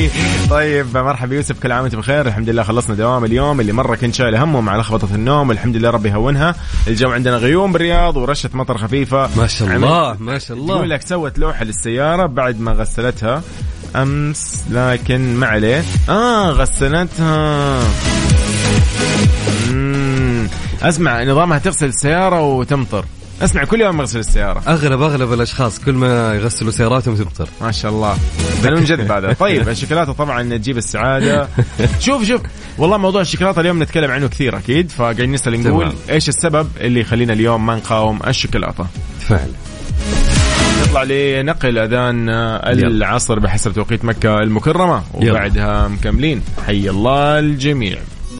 طيب 0.56 0.86
مرحبا 0.96 1.34
يوسف 1.34 1.60
كل 1.60 1.72
عام 1.72 1.82
وانت 1.82 1.94
بخير. 1.94 2.26
الحمد 2.26 2.50
لله 2.50 2.62
خلصنا 2.62 2.94
دوام 2.94 3.24
اليوم 3.24 3.60
اللي 3.60 3.72
مرة 3.72 3.96
كنت 3.96 4.14
شايل 4.14 4.36
همه 4.36 4.60
مع 4.60 4.76
لخبطة 4.76 5.14
النوم. 5.14 5.48
والحمد 5.48 5.76
لله 5.76 5.90
ربي 5.90 6.08
يهونها 6.08 6.54
الجو 6.88 7.10
عندنا 7.10 7.36
غيوم 7.36 7.72
بالرياض 7.72 8.16
ورشة 8.16 8.50
مطر 8.54 8.78
خفيفة. 8.78 9.30
ما 9.36 9.46
شاء 9.46 9.76
الله 9.76 10.16
ما 10.20 10.38
شاء 10.38 10.56
الله. 10.56 10.84
لك 10.84 11.02
سوت 11.02 11.38
لوحة 11.38 11.64
للسيارة 11.64 12.26
بعد 12.26 12.60
ما 12.60 12.72
غسلتها. 12.72 13.42
أمس 13.96 14.64
لكن 14.70 15.36
ما 15.36 15.46
عليه 15.46 15.84
آه 16.08 16.50
غسلتها. 16.50 17.80
أسمع 20.82 21.22
نظامها 21.22 21.58
تغسل 21.58 21.86
السيارة 21.86 22.40
وتمطر. 22.40 23.04
أسمع 23.42 23.64
كل 23.64 23.80
يوم 23.80 24.00
أغسل 24.00 24.18
السيارة. 24.18 24.62
اغلب 24.68 25.02
اغلب 25.02 25.32
الأشخاص 25.32 25.78
كل 25.78 25.92
ما 25.92 26.34
يغسلوا 26.34 26.70
سياراتهم 26.70 27.16
تمطر. 27.16 27.48
ما 27.60 27.72
شاء 27.72 27.92
الله. 27.92 28.16
من 28.64 28.84
جد 28.84 29.08
بعد. 29.08 29.34
طيب 29.40 29.68
الشوكولاتة 29.68 30.12
طبعا 30.12 30.42
تجيب 30.42 30.76
السعادة. 30.76 31.48
شوف 32.00 32.24
شوف. 32.24 32.40
والله 32.78 32.96
موضوع 32.96 33.20
الشوكولاتة 33.20 33.60
اليوم 33.60 33.82
نتكلم 33.82 34.10
عنه 34.10 34.28
كثير 34.28 34.56
أكيد 34.58 34.90
فقاعدين 34.90 35.32
نسأل 35.32 35.62
نقول. 35.62 35.92
إيش 36.10 36.28
السبب 36.28 36.68
اللي 36.80 37.00
يخلينا 37.00 37.32
اليوم 37.32 37.66
ما 37.66 37.76
نقاوم 37.76 38.20
الشوكولاتة؟ 38.26 38.86
فعلا. 39.20 39.52
نطلع 40.82 41.02
لنقل 41.02 41.78
أذان 41.78 42.28
العصر 42.68 43.38
بحسب 43.38 43.72
توقيت 43.72 44.04
مكة 44.04 44.38
المكرمة. 44.38 45.02
وبعدها 45.14 45.88
مكملين. 45.88 46.42
حي 46.66 46.90
الله 46.90 47.38
الجميع. 47.38 47.98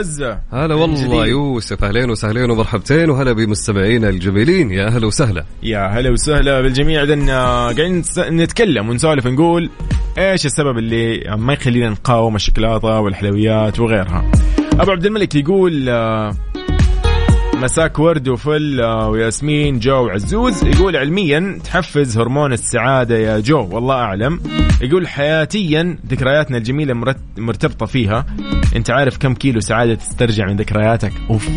عزة. 0.00 0.38
هلا 0.52 0.74
والله. 0.74 1.26
يوسف 1.26 1.84
أهلين 1.84 2.10
وسهلين 2.10 2.50
ومرحبتين 2.50 3.10
وهلا 3.10 3.32
بمستمعينا 3.32 4.08
الجميلين. 4.08 4.70
يا 4.70 4.86
أهلا 4.86 5.06
وسهلا. 5.06 5.44
يا 5.62 5.86
هلا 5.86 6.10
وسهلا 6.10 6.60
بالجميع. 6.60 7.02
اذا 7.02 7.26
قاعدين 7.26 8.02
نس- 8.02 8.18
نتكلم 8.18 8.88
ونسولف 8.88 9.26
نقول 9.26 9.70
إيش 10.18 10.46
السبب 10.46 10.78
اللي 10.78 11.36
ما 11.38 11.52
يخلينا 11.52 11.90
نقاوم 11.90 12.36
الشوكولاتة 12.36 13.00
والحلويات 13.00 13.80
وغيرها. 13.80 14.30
أبو 14.80 14.90
عبد 14.90 15.06
الملك 15.06 15.34
يقول 15.34 15.88
آه، 15.88 16.32
مساك 17.62 17.98
ورد 17.98 18.28
وفل 18.28 18.80
آه، 18.80 19.08
وياسمين 19.08 19.78
جو 19.78 19.94
وعزوز 20.06 20.64
يقول 20.64 20.96
علميا 20.96 21.58
تحفز 21.64 22.18
هرمون 22.18 22.52
السعادة 22.52 23.16
يا 23.18 23.40
جو 23.40 23.68
والله 23.72 23.94
أعلم. 23.94 24.40
يقول 24.80 25.08
حياتيا 25.08 25.98
ذكرياتنا 26.08 26.56
الجميلة 26.58 26.94
مرت- 26.94 27.38
مرتبطة 27.38 27.86
فيها. 27.86 28.26
أنت 28.76 28.90
عارف 28.90 29.18
كم 29.18 29.34
كيلو 29.34 29.60
سعادة 29.60 29.94
تسترجع 29.94 30.46
من 30.46 30.56
ذكرياتك؟ 30.56 31.12
أوف. 31.30 31.48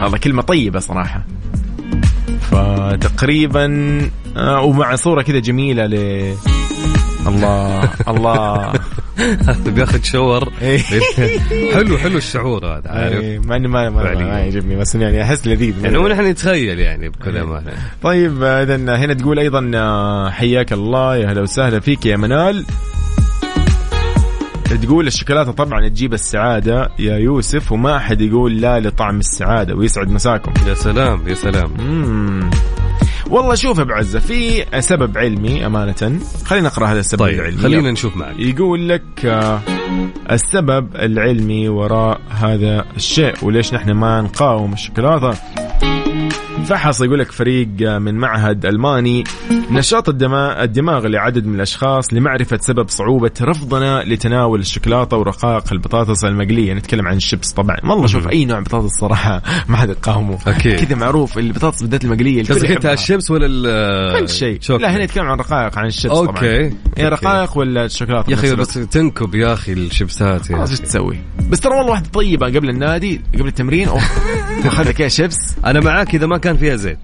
هذا 0.00 0.18
كلمة 0.18 0.42
طيبة 0.42 0.78
صراحة. 0.78 1.24
فتقريبا 2.50 3.66
آه 4.36 4.62
ومع 4.62 4.94
صورة 4.96 5.22
كذا 5.22 5.38
جميلة 5.38 5.86
ل 5.86 5.94
الله 7.26 7.90
الله. 8.08 8.72
بياخذ 9.66 10.02
شاور. 10.02 10.52
إيه. 10.62 10.78
حلو 11.74 11.98
حلو 11.98 12.16
الشعور 12.18 12.66
هذا 12.66 12.90
عارف؟ 12.90 13.20
إيه، 13.20 13.38
مع 13.38 13.56
انه 13.56 13.68
ما 13.68 13.90
ما, 13.90 14.02
يعجبني 14.02 14.76
بس 14.76 14.94
يعني 14.94 15.22
أحس 15.22 15.46
لذيذ. 15.46 15.84
يعني 15.84 15.98
هو 15.98 16.08
نحن 16.08 16.26
نتخيل 16.26 16.78
يعني 16.78 17.08
بكل 17.08 17.36
أمانة. 17.36 17.72
طيب 18.02 18.42
إذا 18.42 18.76
هنا 18.76 19.14
تقول 19.14 19.38
أيضا 19.38 19.70
آه، 19.74 20.30
حياك 20.30 20.72
الله 20.72 21.16
يا 21.16 21.32
هلا 21.32 21.40
وسهلا 21.40 21.80
فيك 21.80 22.06
يا 22.06 22.16
منال. 22.16 22.64
تقول 24.82 25.06
الشوكولاتة 25.06 25.52
طبعا 25.52 25.88
تجيب 25.88 26.14
السعادة 26.14 26.90
يا 26.98 27.16
يوسف 27.16 27.72
وما 27.72 27.96
أحد 27.96 28.20
يقول 28.20 28.60
لا 28.60 28.80
لطعم 28.80 29.18
السعادة 29.18 29.74
ويسعد 29.74 30.08
مساكم. 30.08 30.52
يا 30.68 30.74
سلام 30.74 31.28
يا 31.28 31.34
سلام. 31.34 31.70
مم. 31.78 32.50
والله 33.30 33.54
شوف 33.54 33.78
يا 33.78 33.82
أبو 33.82 33.92
عزة 33.92 34.18
في 34.18 34.64
سبب 34.80 35.18
علمي 35.18 35.66
أمانة. 35.66 36.20
خلينا 36.44 36.68
نقرأ 36.68 36.86
هذا 36.86 37.00
السبب 37.00 37.20
طيب 37.20 37.34
العلمي. 37.40 37.62
خلينا 37.62 37.90
نشوف 37.90 38.16
معك. 38.16 38.34
يقول 38.38 38.88
لك 38.88 39.02
آه، 39.24 39.60
السبب 40.30 40.96
العلمي 40.96 41.68
وراء 41.68 42.20
هذا 42.30 42.84
الشيء 42.96 43.34
وليش 43.42 43.74
نحن 43.74 43.90
ما 43.90 44.20
نقاوم 44.22 44.72
الشوكولاتة؟ 44.72 45.38
فحص 46.64 47.00
يقول 47.00 47.18
لك 47.18 47.32
فريق 47.32 47.68
من 47.80 48.14
معهد 48.14 48.66
ألماني 48.66 49.24
نشاط 49.70 50.08
الدماغ 50.08 50.62
الدماغ 50.62 51.06
لعدد 51.06 51.46
من 51.46 51.54
الأشخاص 51.54 52.14
لمعرفة 52.14 52.58
سبب 52.60 52.88
صعوبة 52.88 53.30
رفضنا 53.42 54.02
لتناول 54.06 54.60
الشوكولاتة 54.60 55.16
ورقائق 55.16 55.72
البطاطس 55.72 56.24
المقلية 56.24 56.72
نتكلم 56.74 57.08
عن 57.08 57.16
الشيبس 57.16 57.52
طبعا 57.52 57.76
والله 57.84 58.06
شوف 58.06 58.28
أي 58.28 58.44
نوع 58.44 58.60
بطاطس 58.60 58.90
صراحة 59.00 59.42
ما 59.68 59.76
حد 59.76 59.88
يقاومه 59.88 60.38
أكيد. 60.46 60.84
كذا 60.84 60.96
معروف 60.96 61.38
البطاطس 61.38 61.82
بالذات 61.82 62.04
المقلية 62.04 62.42
قصدك 62.42 62.64
أنت 62.64 62.70
يحبها. 62.70 62.92
الشيبس 62.92 63.30
ولا 63.30 63.46
ال 63.46 64.20
كل 64.20 64.28
شيء؟ 64.28 64.58
لا 64.70 64.96
هنا 64.96 65.04
نتكلم 65.04 65.24
عن 65.26 65.38
رقائق 65.38 65.78
عن 65.78 65.86
الشيبس 65.86 66.14
okay. 66.16 66.32
طبعا 66.32 66.44
يا 66.44 66.70
okay. 66.70 67.02
رقائق 67.08 67.58
ولا 67.58 67.84
الشوكولاته 67.84 68.30
يا 68.30 68.34
أخي 68.34 68.54
بس 68.54 68.74
تنكب 68.74 69.34
يا 69.34 69.52
أخي 69.52 69.72
الشيبسات 69.72 70.50
يا 70.50 70.62
إيش. 70.62 70.80
تسوي؟ 70.80 71.18
بس 71.50 71.60
ترى 71.60 71.74
والله 71.76 71.90
واحدة 71.90 72.08
طيبة 72.08 72.46
قبل 72.46 72.68
النادي 72.70 73.20
قبل 73.34 73.46
التمرين 73.46 73.88
أوه 73.88 74.00
أخذ 74.66 74.88
لك 74.88 75.00
إيه 75.00 75.08
شيبس 75.08 75.36
أنا 75.64 75.80
معاك 75.80 76.14
إذا 76.14 76.26
ما 76.26 76.38
كان 76.38 76.49
فيها 76.56 76.76
زيت. 76.76 76.98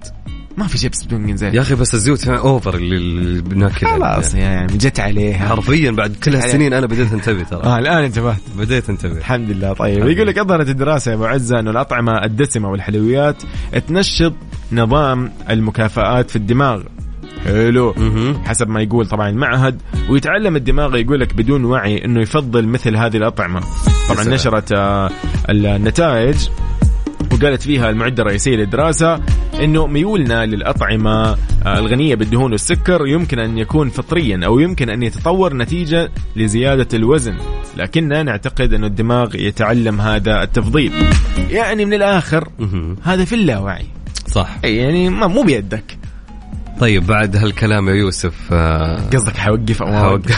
ما 0.57 0.67
في 0.67 0.77
شيبس 0.77 1.05
بدون 1.05 1.37
زيت. 1.37 1.53
يا 1.53 1.61
أخي 1.61 1.75
بس 1.75 1.93
الزيوت 1.93 2.27
over 2.27 2.75
اللي 2.75 3.41
بناكلها 3.41 3.91
خلاص 3.91 4.35
يعني 4.35 4.77
جت 4.77 4.99
عليها. 4.99 5.47
حرفيا 5.47 5.91
بعد 5.91 6.15
كل 6.23 6.35
هالسنين 6.35 6.73
أنا 6.73 6.85
بديت 6.85 7.13
أنتبه 7.13 7.43
ترى. 7.43 7.63
آه 7.63 7.79
الآن 7.79 8.03
انتبهت. 8.03 8.41
بديت 8.57 8.89
أنتبه. 8.89 9.17
الحمد 9.17 9.51
لله 9.51 9.73
طيب. 9.73 10.07
يقول 10.07 10.27
لك 10.27 10.37
أظهرت 10.37 10.69
الدراسة 10.69 11.11
يا 11.11 11.15
أبو 11.15 11.25
عزة 11.25 11.59
أنه 11.59 11.71
الأطعمة 11.71 12.23
الدسمة 12.23 12.69
والحلويات 12.71 13.43
تنشط 13.87 14.33
نظام 14.71 15.31
المكافآت 15.49 16.29
في 16.29 16.35
الدماغ. 16.35 16.81
حلو. 17.45 17.95
حسب 18.45 18.69
ما 18.69 18.81
يقول 18.81 19.07
طبعا 19.07 19.29
المعهد. 19.29 19.81
ويتعلم 20.09 20.55
الدماغ 20.55 20.95
يقول 20.95 21.19
لك 21.19 21.33
بدون 21.33 21.65
وعي 21.65 22.05
أنه 22.05 22.21
يفضل 22.21 22.67
مثل 22.67 22.95
هذه 22.95 23.17
الأطعمة. 23.17 23.61
طبعا. 24.09 24.23
نشرت 24.23 24.71
آه، 24.71 25.09
النتائج. 25.49 26.37
وقالت 27.31 27.61
فيها 27.61 27.89
المعدة 27.89 28.23
الرئيسية 28.23 28.55
للدراسة 28.55 29.19
أنه 29.63 29.87
ميولنا 29.87 30.45
للأطعمة 30.45 31.37
آه، 31.65 31.79
الغنية 31.79 32.15
بالدهون 32.15 32.51
والسكر 32.51 33.07
يمكن 33.07 33.39
أن 33.39 33.57
يكون 33.57 33.89
فطريا 33.89 34.41
أو 34.45 34.59
يمكن 34.59 34.89
أن 34.89 35.03
يتطور 35.03 35.53
نتيجة 35.53 36.11
لزيادة 36.35 36.87
الوزن 36.93 37.35
لكننا 37.77 38.23
نعتقد 38.23 38.73
أن 38.73 38.83
الدماغ 38.83 39.35
يتعلم 39.35 40.01
هذا 40.01 40.43
التفضيل. 40.43 40.91
يعني 41.49 41.85
من 41.85 41.93
الآخر. 41.93 42.49
هذا 43.03 43.25
في 43.25 43.35
اللاوعي. 43.35 43.85
صح. 44.27 44.57
يعني 44.63 45.09
ما 45.09 45.27
مو 45.27 45.43
بيدك. 45.43 45.96
طيب 46.79 47.07
بعد 47.07 47.35
هالكلام 47.35 47.89
يا 47.89 47.93
يوسف 47.93 48.33
آه، 48.51 49.01
قصدك 49.13 49.37
حوقف 49.37 49.81
ما 49.83 49.99
حوقف. 49.99 50.37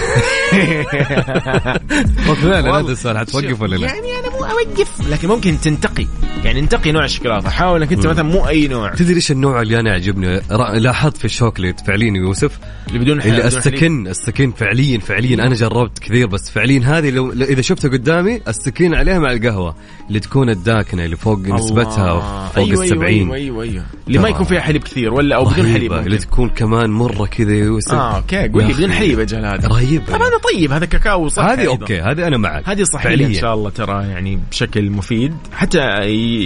فعلا 2.42 2.80
هذا. 2.80 2.92
السؤال 2.92 3.18
حتوقف 3.18 3.62
ولا 3.62 3.76
لا؟ 3.76 3.88
يعني 3.88 4.20
أنا 4.20 4.30
مو 4.30 4.46
أوقف 4.46 5.10
لكن 5.10 5.28
ممكن 5.28 5.60
تنتقي 5.62 6.06
يعني 6.44 6.60
انتقي 6.60 6.92
نوع 6.92 7.06
الشوكولاتة 7.06 7.50
حاول 7.50 7.82
إنك 7.82 7.94
أنت 7.94 8.08
مثلا 8.08 8.24
مو 8.24 8.48
أي 8.48 8.68
نوع 8.68 8.94
تدري 8.94 9.16
إيش 9.16 9.32
النوع 9.32 9.62
اللي 9.62 9.80
أنا 9.80 9.90
يعجبني؟ 9.90 10.42
رأ- 10.42 10.76
لاحظت 10.76 11.18
في 11.18 11.26
الشوكليت 11.26 11.80
فعليا 11.80 12.08
يا 12.12 12.18
يوسف 12.18 12.60
اللي 12.88 13.00
بدون 13.00 13.22
اللي 13.22 13.48
السكن 13.48 14.08
السكن 14.08 14.52
فعليا 14.52 15.00
فعليا 15.00 15.36
أنا 15.36 15.56
جربت 15.56 16.00
كثير 16.00 16.28
بس 16.28 16.50
فعليا 16.52 16.82
هذه 16.86 17.10
لو 17.10 17.32
إذا 17.32 17.62
شفتها 17.62 17.90
قدامي 17.92 18.42
السكين 18.48 18.96
عليها 18.96 19.20
مع 19.20 19.32
القهوة 19.32 19.76
اللي 20.08 20.20
تكون 20.20 20.50
الداكنة 20.50 21.06
اللي 21.06 21.16
فوق. 21.16 21.40
نسبتها 21.40 22.20
فوق 22.50 22.64
أيوة 22.66 22.84
ال 22.84 22.90
70 22.90 23.04
أيوه 23.06 23.36
أيوه 23.36 23.64
أيوه 23.64 23.84
اللي 24.08 24.18
ما. 24.20 24.30
يكون 24.30 24.46
فيها 24.46 24.60
حليب 24.60 24.84
كثير 24.84 25.14
ولا 25.14 25.36
أو 25.36 25.44
بدون 25.46 25.66
حليب. 25.74 25.94
تكون 26.32 26.50
كمان 26.50 26.90
مرة 26.90 27.26
كذا 27.26 27.54
يوسف 27.54 27.94
آه 27.94 28.16
okay 28.16 28.48
قول 28.48 28.64
لي 28.64 28.74
بدون. 28.74 28.92
حليب 28.92 29.20
أجل 29.20 29.46
هذا 29.46 29.68
رهيبة 29.68 30.06
طبعا 30.06 30.28
هذا 30.28 30.38
طيب 30.54 30.72
هذا 30.72 30.86
كاكاو 30.86 31.28
صح 31.28 31.44
هذه 31.44 31.68
okay 31.68 32.02
هذه 32.02 32.28
أنا 32.28 32.38
معك 32.38 32.70
هذه 32.70 32.84
فعلياً. 32.84 33.28
إن 33.28 33.34
شاء 33.34 33.54
الله 33.54 33.70
ترى 33.70 34.08
يعني 34.08 34.40
بشكل 34.52 34.90
مفيد 34.90 35.34
حتى 35.54 35.80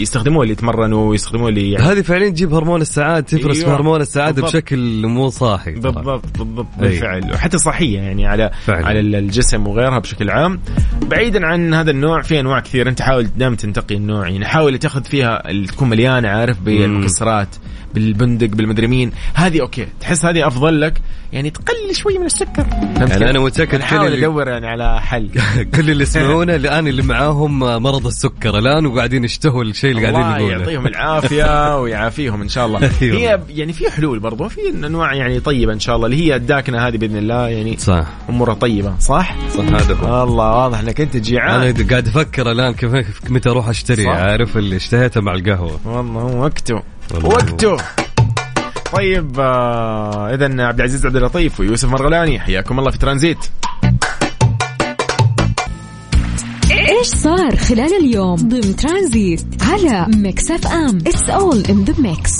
يستخدموها 0.01 0.43
اللي 0.43 0.53
يتمرنوا 0.53 1.09
ويستخدموها 1.09 1.49
اللي 1.49 1.71
يعني 1.71 1.85
هذه 1.85 2.01
فعليا 2.01 2.29
تجيب 2.29 2.53
هرمون 2.53 2.81
السعادة 2.81 3.25
تفرز 3.25 3.63
أيوة. 3.63 3.75
هرمون 3.75 4.01
السعادة 4.01 4.41
بالضبط. 4.41 4.51
بشكل 4.55 5.07
مو 5.07 5.29
صاحي. 5.29 5.71
بالضبط 5.71 6.37
بالضبط. 6.37 6.67
بالفعل 6.79 7.31
وحتى 7.33 7.57
صحية 7.57 7.99
يعني 7.99 8.27
على 8.27 8.51
فعلا. 8.65 8.85
على 8.85 8.99
الجسم 8.99 9.67
وغيرها 9.67 9.99
بشكل 9.99 10.29
عام 10.29 10.59
بعيدا 11.01 11.45
عن 11.45 11.73
هذا 11.73 11.91
النوع 11.91 12.21
في 12.21 12.39
أنواع 12.39 12.59
كثير 12.59 12.89
أنت 12.89 13.01
حاول 13.01 13.27
دائما 13.37 13.55
تنتقي 13.55 13.95
النوع 13.95 14.29
يعني 14.29 14.45
حاول 14.45 14.77
تاخذ 14.77 15.03
فيها 15.03 15.49
اللي 15.49 15.67
تكون 15.67 15.89
مليانة 15.89 16.27
عارف 16.29 16.59
بالمكسرات 16.59 17.47
بالبندق 17.93 18.47
بالمدري 18.47 18.87
مين. 18.87 19.11
هذه 19.33 19.61
أوكي 19.61 19.87
تحس 19.99 20.25
هذه 20.25 20.47
أفضل 20.47 20.81
لك؟ 20.81 21.01
يعني 21.33 21.49
تقلل 21.49 21.95
شوي 21.95 22.17
من 22.17 22.25
السكر. 22.25 22.65
يعني 22.71 23.07
كيف؟ 23.07 23.23
أنا 23.23 23.39
متأكد 23.39 23.81
كل 23.81 23.95
اللي- 24.05 24.17
ندور 24.17 24.47
يعني 24.47 24.67
على 24.67 25.01
حل. 25.01 25.29
كل 25.75 25.89
اللي 25.91 26.03
يسمعونا 26.03 26.55
الآن 26.61 26.87
اللي 26.87 27.01
معاهم 27.01 27.59
مرض 27.59 28.07
السكر. 28.07 28.57
الآن 28.59 28.85
وقاعدين 28.85 29.23
يشتهوا 29.23 29.63
الشيء 29.63 29.91
اللي 29.91 30.07
الله 30.09 30.21
قاعدين 30.21 30.37
نقوله 30.47 30.59
يعطيهم 30.59 30.87
العافية 30.93 31.79
ويعافيهم 31.81 32.41
إن 32.41 32.49
شاء 32.49 32.65
الله. 32.65 32.89
أيوة. 33.01 33.17
هي 33.17 33.39
يعني 33.49 33.73
في 33.73 33.91
حلول 33.91 34.19
برضو 34.19 34.49
في 34.49 34.59
أنواع 34.69 35.13
يعني 35.13 35.39
طيبة 35.39 35.73
إن 35.73 35.79
شاء 35.79 35.95
الله 35.95 36.05
اللي 36.05 36.17
هي 36.27 36.35
الداكنة 36.35 36.87
هذه 36.87 36.97
بإذن 36.97 37.17
الله 37.17 37.47
يعني 37.49 37.77
صح. 37.77 38.07
أمورها 38.29 38.53
طيبة 38.53 38.93
صح؟ 38.99 39.35
صح 39.49 39.63
هذا 39.63 39.93
هو. 39.95 40.23
الله 40.23 40.51
واضح 40.57 40.79
إنك 40.79 41.01
أنت 41.01 41.17
جيعان. 41.17 41.61
أنا 41.61 41.89
قاعد 41.89 42.07
أفكر 42.07 42.51
الآن 42.51 42.73
كيف 42.73 42.91
متى 43.29 43.49
أروح 43.49 43.69
أشتري. 43.69 44.07
عارف 44.07 44.57
اللي 44.57 44.75
اشتهيته 44.75 45.21
مع 45.21 45.33
القهوة. 45.33 45.79
والله 45.85 46.21
هو 46.21 46.43
وقته 46.43 46.83
وقته 47.13 47.77
طيب 48.93 49.39
آه 49.39 50.33
اذا 50.33 50.45
عبد 50.45 50.79
العزيز 50.79 51.05
عبد 51.05 51.15
اللطيف 51.15 51.59
ويوسف 51.59 51.89
مرغلاني 51.89 52.39
حياكم 52.39 52.79
الله 52.79 52.91
في 52.91 52.97
ترانزيت. 52.97 53.37
إيش 56.71 57.07
صار 57.07 57.55
خلال 57.55 57.93
اليوم 57.93 58.35
ضمن 58.35 58.75
ترانزيت 58.75 59.45
على 59.61 60.07
Mix 60.15 60.51
FM؟ 60.51 60.97
it's 60.97 61.29
all 61.29 61.63
in 61.69 61.83
the 61.83 62.01
mix 62.01 62.31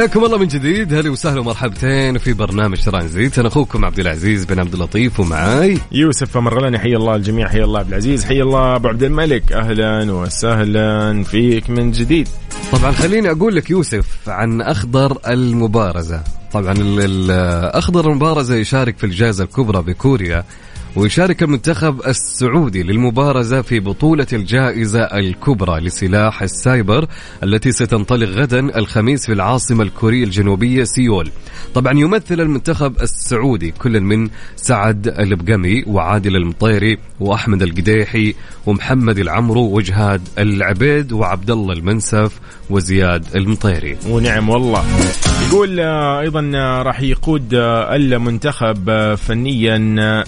حياكم 0.00 0.24
الله 0.24 0.38
من 0.38 0.46
جديد. 0.46 0.94
هلا 0.94 1.10
وسهلا 1.10 1.40
ومرحبتين 1.40 2.18
في 2.18 2.32
برنامج 2.32 2.80
ترانزيت 2.84 3.38
أنا 3.38 3.48
أخوكم 3.48 3.84
عبد 3.84 3.98
العزيز 3.98 4.44
بن 4.44 4.58
عبد 4.58 4.74
اللطيف 4.74 5.20
ومعاي. 5.20 5.78
يوسف 5.92 6.36
مرغلاني 6.36 6.78
حي 6.78 6.96
الله 6.96 7.16
الجميع 7.16 7.48
حي 7.48 7.62
الله 7.62 7.78
عبد 7.78 7.88
العزيز 7.88 8.24
حي 8.24 8.42
الله 8.42 8.76
أبو 8.76 8.88
عبد 8.88 9.02
الملك. 9.02 9.52
أهلا 9.52 10.12
وسهلا 10.12 11.22
فيك 11.22 11.70
من 11.70 11.90
جديد. 11.90 12.28
طبعا 12.72 12.92
خليني 12.92 13.30
أقول 13.30 13.56
لك 13.56 13.70
يوسف 13.70 14.28
عن 14.28 14.60
أخضر 14.60 15.18
المبارزة. 15.28 16.22
طبعا 16.52 16.74
أخضر 17.78 18.10
المبارزة 18.10 18.54
يشارك 18.54 18.98
في 18.98 19.04
الجائزة 19.04 19.44
الكبرى 19.44 19.82
بكوريا. 19.82 20.44
ويشارك 20.96 21.42
المنتخب 21.42 22.00
السعودي 22.06 22.82
للمبارزة 22.82 23.62
في 23.62 23.80
بطولة 23.80 24.26
الجائزة 24.32 25.02
الكبرى 25.02 25.80
لسلاح 25.80 26.42
السايبر 26.42 27.06
التي 27.42 27.72
ستنطلق 27.72 28.28
غدا 28.28 28.78
الخميس 28.78 29.26
في 29.26 29.32
العاصمة 29.32 29.82
الكورية 29.82 30.24
الجنوبية 30.24 30.84
سيول. 30.84 31.30
طبعا 31.74 31.98
يمثل 31.98 32.40
المنتخب 32.40 33.00
السعودي 33.02 33.70
كل 33.70 34.00
من 34.00 34.28
سعد 34.56 35.08
البقمي 35.08 35.84
وعادل 35.86 36.36
المطيري 36.36 36.98
وأحمد 37.20 37.62
القديحي 37.62 38.34
ومحمد 38.66 39.18
العمرو 39.18 39.62
وجهاد 39.62 40.22
العبيد 40.38 41.12
وعبد 41.12 41.50
الله 41.50 41.72
المنسف 41.72 42.40
وزياد 42.70 43.24
المطيري. 43.36 43.96
ونعم 44.08 44.48
والله. 44.48 44.84
يقول 45.48 45.80
آه، 45.80 46.20
أيضا 46.20 46.52
آه، 46.54 46.82
راح 46.82 47.00
يقود 47.00 47.54
آه، 47.54 47.96
المنتخب 47.96 49.14
فنيا 49.14 49.96
آه، 50.00 50.24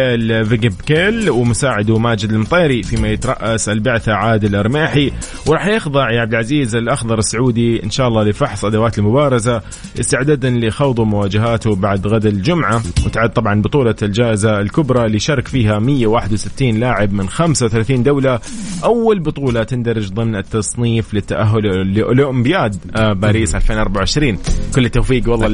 سريال 0.00 0.46
فيجبكيل 0.46 1.30
ومساعده 1.30 1.98
ماجد 1.98 2.32
المطيري 2.32 2.82
فيما 2.82 3.08
يترأس 3.08 3.68
البعثة 3.68 4.12
عادل 4.12 4.56
الرماحي 4.56 5.12
وراح 5.46 5.66
يخضع 5.66 6.10
يا 6.10 6.20
عبد 6.20 6.32
العزيز 6.32 6.74
الأخضر 6.74 7.18
السعودي 7.18 7.82
إن 7.84 7.90
شاء 7.90 8.08
الله 8.08 8.22
لفحص 8.24 8.64
أدوات 8.64 8.98
المبارزة 8.98 9.62
استعدادا 10.00 10.50
لخوض 10.50 11.00
مواجهاته 11.00 11.74
بعد 11.74 12.06
غد 12.06 12.26
الجمعة. 12.26 12.82
وتعد 13.06 13.32
طبعا 13.32 13.62
بطولة 13.62 13.94
الجائزة 14.02 14.60
الكبرى 14.60 15.06
اللي 15.06 15.18
شارك 15.18 15.48
فيها 15.48 15.78
161 15.78 16.80
لاعب 16.80 17.12
من 17.12 17.28
35 17.28 18.02
دولة. 18.02 18.40
أول 18.84 19.20
بطولة 19.20 19.62
تندرج 19.62 20.12
ضمن 20.12 20.36
التصنيف 20.36 21.14
للتأهل 21.14 21.94
لأولمبياد 21.94 22.76
آه، 22.96 23.12
باريس 23.12 23.54
2024 23.54 24.38
كل 24.74 24.84
التوفيق 24.84 25.28
والله 25.28 25.46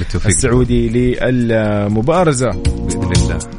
التوفيق. 0.00 0.26
السعودي 0.26 0.88
للمبارزة. 0.88 2.50
بإذن 2.50 3.12
الله. 3.22 3.57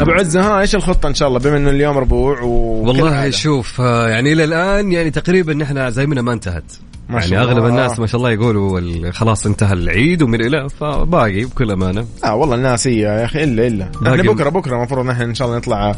أبو 0.00 0.10
عزة 0.10 0.40
ها 0.40 0.60
إيش 0.60 0.74
الخطة 0.74 1.08
إن 1.08 1.14
شاء 1.14 1.28
الله؟ 1.28 1.40
بما 1.40 1.56
إنه 1.56 1.70
اليوم 1.70 1.98
ربوع 1.98 2.40
و 2.40 2.48
والله 2.86 3.30
شوف 3.30 3.80
آه، 3.80 4.08
يعني 4.08 4.32
إلى 4.32 4.44
الآن 4.44 4.92
يعني 4.92 5.10
تقريبا 5.10 5.54
نحن 5.54 5.90
زيمنا 5.90 6.22
ما 6.22 6.32
انتهت. 6.32 6.72
ما 7.08 7.20
شاء 7.20 7.32
يعني 7.32 7.44
أغلب 7.44 7.58
الله. 7.58 7.68
الناس 7.68 7.98
ما 8.00 8.06
شاء 8.06 8.16
الله 8.16 8.30
يقولوا 8.30 9.10
خلاص 9.10 9.46
انتهى 9.46 9.72
العيد 9.72 10.22
ومن 10.22 10.40
إلى 10.40 10.68
فباقي 10.68 11.44
بكل 11.44 11.70
أمانة. 11.70 12.06
آه 12.24 12.34
والله 12.34 12.54
الناس 12.54 12.86
هي 12.86 12.98
يا 12.98 13.24
أخي 13.24 13.44
إلا 13.44 13.66
إلا. 13.66 13.90
إحنا 14.06 14.32
بكرة 14.32 14.48
بكرة 14.48 14.76
المفروض 14.76 15.06
نحن 15.06 15.22
إن 15.22 15.34
شاء 15.34 15.48
الله 15.48 15.58
نطلع 15.58 15.94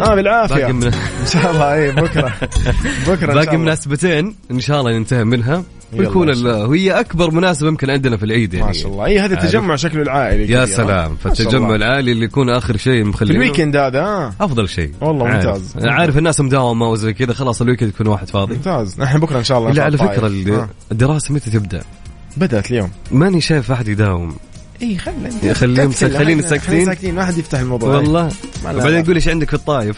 آه 0.00 0.14
بالعافية 0.14 0.54
باقي 0.54 0.72
من 0.72 0.84
إن 1.22 1.26
شاء 1.32 1.50
الله 1.50 1.74
اي 1.74 1.90
بكرة 1.92 2.32
بكرة 3.08 3.34
باقي. 3.34 3.56
مناسبتين 3.56 4.34
إن 4.50 4.60
شاء 4.60 4.80
الله 4.80 4.98
ننتهي 4.98 5.24
منها 5.24 5.62
ويكون 5.92 6.46
وهي 6.46 7.00
أكبر 7.00 7.30
مناسبة 7.30 7.68
يمكن 7.68 7.90
عندنا 7.90 8.16
في 8.16 8.24
العيد 8.24 8.54
يعني 8.54 8.66
ما 8.66 8.72
شاء 8.72 8.92
الله 8.92 9.04
اي 9.04 9.18
هذا. 9.20 9.34
التجمع 9.34 9.76
شكله 9.76 10.02
العائلي 10.02 10.52
يا. 10.52 10.66
سلام 10.66 11.16
فالتجمع 11.16 11.64
الله. 11.66 11.76
العالي 11.76 12.12
اللي 12.12 12.24
يكون 12.24 12.50
آخر 12.50 12.76
شيء 12.76 13.02
في 13.02 13.08
مخلينه 13.08 13.34
ال 13.44 13.48
weekend 13.48 13.76
هذا 13.76 14.00
آه 14.00 14.32
أفضل 14.40 14.68
شيء 14.68 14.90
والله 15.00 15.28
عارف. 15.28 15.46
ممتاز. 15.46 15.86
عارف 15.86 16.18
الناس 16.18 16.40
مداومة 16.40 16.88
وزي 16.88 17.12
كذا 17.12 17.32
خلاص 17.32 17.60
ال 17.62 17.65
weekend 17.65 17.88
يكون 17.88 18.06
واحد 18.06 18.28
فاضي 18.30 18.54
ممتاز 18.54 19.00
نحن 19.00 19.18
بكرة 19.20 19.38
إن 19.38 19.44
شاء 19.44 19.58
الله 19.58 19.70
إلا 19.70 19.82
على 19.84 19.98
فكرة 19.98 20.26
آه. 20.56 20.68
الدراسة 20.92 21.34
متى 21.34 21.50
تبدأ؟ 21.50 21.82
بدأت 22.36 22.70
اليوم 22.70 22.90
ماني 23.12 23.40
شايف 23.40 23.72
أحد 23.72 23.88
يداوم 23.88 24.36
اي 24.82 24.98
خلينا 24.98 25.54
خليهم- 25.54 25.92
خلينا 25.92 26.42
ساكتين. 26.42 26.86
ساكتين 26.86 27.14
ما 27.14 27.24
حد 27.24 27.38
يفتح 27.38 27.58
الموضوع. 27.58 27.96
والله. 27.96 28.22
ما 28.64 28.72
بعدين 28.72 28.92
لا. 28.92 28.98
يقول 28.98 29.14
إيش 29.14 29.28
عندك 29.28 29.48
في 29.48 29.54
الطايف؟ 29.54 29.96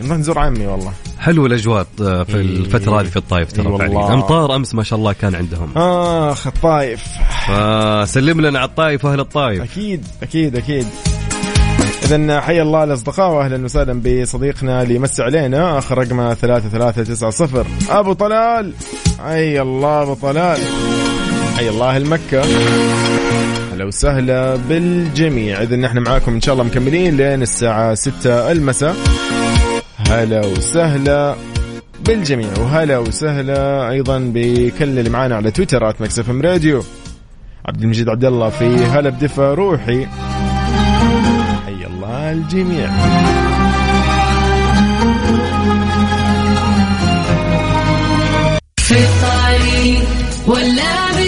نروح 0.00 0.18
نزور 0.18 0.38
عمي 0.38 0.66
والله. 0.66 0.92
حلو 1.18 1.46
الأجواء 1.46 1.86
في 1.96 2.24
إيه. 2.34 2.40
الفترة 2.40 3.00
هذه 3.00 3.06
في 3.06 3.16
الطايف 3.16 3.52
ترى. 3.52 3.66
والله. 3.68 4.14
أمطار 4.14 4.56
أمس 4.56 4.74
ما 4.74 4.82
شاء 4.82 4.98
الله 4.98 5.12
كان 5.12 5.34
عندهم. 5.34 5.72
آخ 5.78 6.46
الطايف. 6.46 7.04
فسلم 7.48 8.40
لنا 8.40 8.58
على 8.58 8.68
الطايف 8.68 9.04
وأهل 9.04 9.20
الطايف. 9.20 9.62
أكيد 9.62 10.04
أكيد 10.22 10.56
أكيد. 10.56 10.86
اذا 12.04 12.40
حيا 12.40 12.62
الله 12.62 12.84
الأصدقاء 12.84 13.30
وأهلا 13.30 13.64
وسهلا 13.64 14.02
بصديقنا 14.22 14.82
اللي 14.82 14.94
يمسي 14.94 15.22
علينا 15.22 15.78
آخر 15.78 15.98
رقمه 15.98 16.34
3390 16.34 17.66
أبو 17.90 18.12
طلال. 18.12 18.74
حي 19.24 19.60
الله 19.60 20.02
أبو 20.02 20.14
طلال. 20.14 20.58
حي 21.56 21.68
الله 21.68 21.90
أهل 21.96 22.06
مكه 23.78 23.84
هلا 23.84 23.84
وسهلا 23.84 24.56
بالجميع. 24.56 25.62
اذا 25.62 25.76
نحن 25.76 25.98
معاكم 25.98 26.34
إن 26.34 26.40
شاء 26.40 26.52
الله 26.52 26.64
مكملين 26.64 27.16
لين 27.16 27.42
الساعة 27.42 27.94
6 27.94 28.52
المساء. 28.52 28.96
هلا 30.08 30.46
وسهلا 30.46 31.36
بالجميع 32.06 32.48
وهلا 32.58 32.98
وسهلا 32.98 33.90
أيضا 33.90 34.18
بكل 34.34 34.98
اللي 34.98 35.10
معانا 35.10 35.36
على 35.36 35.50
تويتر 35.50 35.94
@مكسف 36.00 36.30
إم 36.30 36.42
راديو. 36.42 36.82
عبد 37.66 37.82
المجيد 37.82 38.08
عبد 38.08 38.24
الله 38.24 38.48
في 38.48 38.64
هلا 38.64 39.10
بدفى 39.10 39.54
روحي. 39.58 40.06
حي 41.66 41.86
الله 41.86 42.32
الجميع. 42.32 42.90
في 48.76 48.94
الطريق 48.94 50.02
ولا 50.46 51.10
بالبيت 51.10 51.27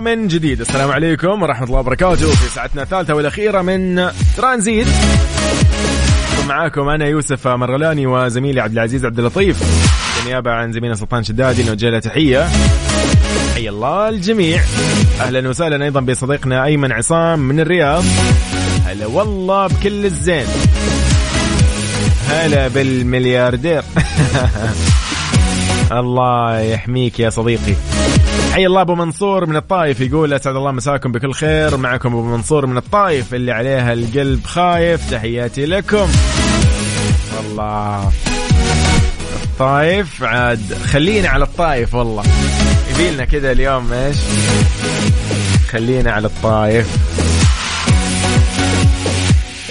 من 0.00 0.28
جديد. 0.28 0.60
السلام 0.60 0.90
عليكم 0.90 1.42
ورحمة 1.42 1.66
الله 1.66 1.78
وبركاته 1.78 2.30
في 2.30 2.54
ساعتنا 2.54 2.82
الثالثة 2.82 3.14
والأخيرة 3.14 3.62
من 3.62 4.10
ترانزيت. 4.36 4.86
معاكم 6.48 6.88
أنا 6.88 7.06
يوسف 7.06 7.48
مرغلاني 7.48 8.06
وزميلي 8.06 8.60
عبد 8.60 8.72
العزيز 8.72 9.04
عبد 9.04 9.18
اللطيف. 9.18 9.58
بالنيابة 10.16 10.50
عن 10.50 10.72
زميلنا 10.72 10.94
سلطان 10.94 11.24
شدادي 11.24 11.64
نوجه 11.64 11.90
له 11.90 11.98
تحية. 11.98 12.48
حي 13.54 13.68
الله 13.68 14.08
الجميع. 14.08 14.60
أهلا 15.20 15.48
وسهلا 15.48 15.84
أيضا 15.84 16.00
بصديقنا 16.00 16.64
أيمن 16.64 16.92
عصام 16.92 17.38
من 17.38 17.60
الرياض. 17.60 18.04
هلا 18.86 19.06
والله 19.06 19.66
بكل 19.66 20.04
الزين. 20.06 20.46
هلا 22.28 22.68
بالملياردير. 22.68 23.82
الله 25.92 26.60
يحميك 26.60 27.20
يا 27.20 27.30
صديقي. 27.30 27.74
حي 28.52 28.66
الله 28.66 28.80
أبو 28.80 28.94
منصور 28.94 29.46
من 29.46 29.56
الطايف 29.56 30.00
يقول 30.00 30.32
أسعد 30.32 30.56
الله 30.56 30.72
مساكم 30.72 31.12
بكل 31.12 31.32
خير. 31.32 31.76
معكم 31.76 32.08
أبو 32.08 32.22
منصور 32.22 32.66
من 32.66 32.76
الطايف 32.76 33.34
اللي 33.34 33.52
عليها 33.52 33.92
القلب 33.92 34.44
خايف. 34.44 35.10
تحياتي 35.10 35.66
لكم. 35.66 36.08
والله. 37.36 38.12
الطايف 39.42 40.22
عاد 40.22 40.74
خلينا 40.86 41.28
على 41.28 41.44
الطايف 41.44 41.94
والله. 41.94 42.22
يبيلنا 42.94 43.24
كذا 43.24 43.52
اليوم 43.52 43.92
إيش؟ 43.92 44.16
خلينا 45.70 46.12
على 46.12 46.26
الطايف. 46.26 47.11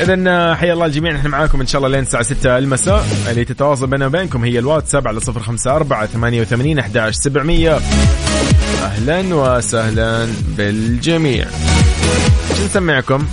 اذا 0.02 0.56
حيا 0.56 0.74
الله 0.74 0.86
الجميع. 0.86 1.12
نحن 1.12 1.28
معاكم 1.28 1.62
إن 1.62 1.68
شاء 1.68 1.80
الله 1.80 1.90
لين 1.90 2.02
الساعة 2.04 2.24
6 2.24 2.58
المساء. 2.58 3.06
اللي 3.30 3.46
تتواصل 3.46 3.88
بيننا 3.88 4.06
وبينكم 4.06 4.44
هي 4.44 4.60
الواتساب 4.60 5.08
على 5.08 5.20
054 5.28 6.08
88 6.08 6.80
11 6.80 7.12
700 7.22 7.80
أهلا 8.84 9.36
وسهلا 9.36 10.28
بالجميع. 10.58 11.46
شو 12.58 12.66
نسمعكم؟ 12.66 13.28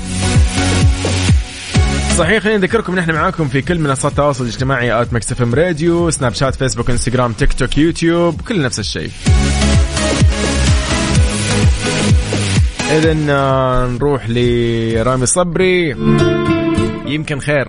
صحيح 2.18 2.42
خلينا 2.42 2.58
نذكركم 2.58 2.98
نحن 2.98 3.10
معاكم 3.10 3.48
في 3.48 3.62
كل 3.62 3.78
منصات 3.78 4.12
التواصل 4.12 4.44
الاجتماعي 4.44 5.02
at 5.02 5.12
Mix 5.12 5.32
FM 5.32 5.54
Radio 5.54 6.10
سناب 6.10 6.34
شات 6.34 6.54
فيسبوك 6.54 6.90
إنستغرام 6.90 7.32
تيك 7.32 7.52
توك 7.52 7.78
يوتيوب 7.78 8.40
كل 8.40 8.62
نفس 8.62 8.78
الشيء. 8.78 9.10
اذا 12.90 13.14
نروح 13.86 14.26
لرامي 14.28 15.26
صبري. 15.26 15.96
يمكن 17.06 17.38
خير. 17.38 17.68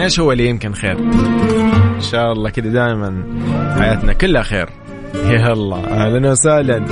إيش 0.00 0.20
هو 0.20 0.32
اللي 0.32 0.48
يمكن 0.48 0.72
خير؟ 0.72 0.98
إن 1.94 2.00
شاء 2.00 2.32
الله 2.32 2.50
كذا 2.50 2.68
دائما 2.68 3.24
حياتنا 3.78 4.12
كلها 4.12 4.42
خير. 4.42 4.68
الله. 5.52 5.84
أهلا 5.84 6.30
وسهلا. 6.30 6.84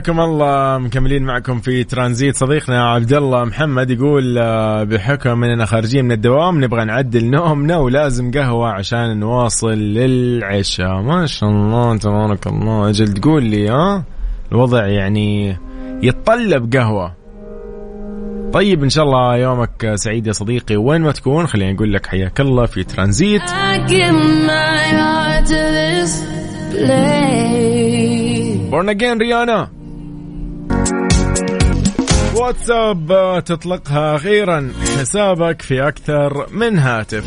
حياكم 0.00 0.20
الله. 0.20 0.78
مكملين 0.78 1.22
معكم 1.22 1.60
في 1.60 1.84
ترانزيت. 1.84 2.36
صديقنا 2.36 2.90
عبد 2.90 3.12
الله 3.12 3.44
محمد 3.44 3.90
يقول 3.90 4.38
آه، 4.38 4.84
بحكم 4.84 5.44
إننا 5.44 5.64
خارجين 5.64 6.04
من 6.04 6.12
الدوام 6.12 6.64
نبغى 6.64 6.84
نعدل 6.84 7.30
نومنا 7.30 7.76
ولازم 7.76 8.30
قهوة 8.30 8.68
عشان 8.68 9.20
نواصل 9.20 9.78
للعشاء. 9.78 11.02
ما 11.02 11.26
شاء 11.26 11.50
الله 11.50 11.96
تبارك 11.96 12.46
الله. 12.46 12.88
أجل 12.88 13.08
تقول 13.08 13.44
لي 13.44 13.68
ها؟ 13.68 14.04
الوضع 14.52 14.86
يعني 14.86 15.56
يتطلب 16.02 16.76
قهوة. 16.76 17.14
طيب 18.52 18.82
إن 18.82 18.88
شاء 18.88 19.04
الله 19.04 19.36
يومك 19.36 19.92
سعيد 19.94 20.26
يا 20.26 20.32
صديقي. 20.32 20.76
وين 20.76 21.00
ما 21.00 21.12
تكون 21.12 21.46
خليني 21.46 21.76
أقول 21.76 21.92
لك 21.92 22.06
حياك 22.06 22.40
الله 22.40 22.66
في 22.66 22.84
ترانزيت. 22.84 23.42
بورن 28.70 28.88
اجين 28.88 29.18
ريانا 29.18 29.79
واتساب 32.40 33.12
آه، 33.12 33.40
تطلقها 33.40 34.16
أخيرا 34.16 34.72
حسابك 34.98 35.62
في 35.62 35.88
أكثر 35.88 36.46
من 36.50 36.78
هاتف. 36.78 37.24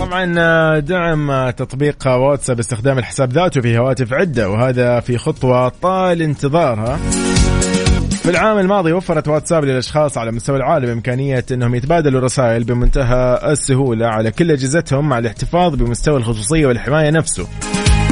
طبعا 0.00 0.34
آه، 0.38 0.78
دعم 0.78 1.30
آه، 1.30 1.50
تطبيق 1.50 2.06
واتساب 2.06 2.58
استخدام 2.58 2.98
الحساب 2.98 3.32
ذاته 3.32 3.60
في 3.60 3.78
هواتف 3.78 4.12
عدة 4.12 4.50
وهذا 4.50 5.00
في 5.00 5.18
خطوة 5.18 5.68
طال 5.68 6.22
انتظارها. 6.22 6.96
في 8.10 8.30
العام 8.30 8.58
الماضي 8.58 8.92
وفرت 8.92 9.28
واتساب 9.28 9.64
للأشخاص 9.64 10.18
على 10.18 10.32
مستوى 10.32 10.56
العالم 10.56 10.90
إمكانية 10.90 11.44
إنهم 11.52 11.74
يتبادلوا 11.74 12.18
الرسائل 12.18 12.64
بمنتهى 12.64 13.40
السهولة 13.52 14.06
على 14.06 14.30
كل 14.30 14.50
أجهزتهم 14.50 15.08
مع 15.08 15.18
الاحتفاظ 15.18 15.74
بمستوى 15.74 16.16
الخصوصية 16.16 16.66
والحماية 16.66 17.10
نفسه. 17.10 17.46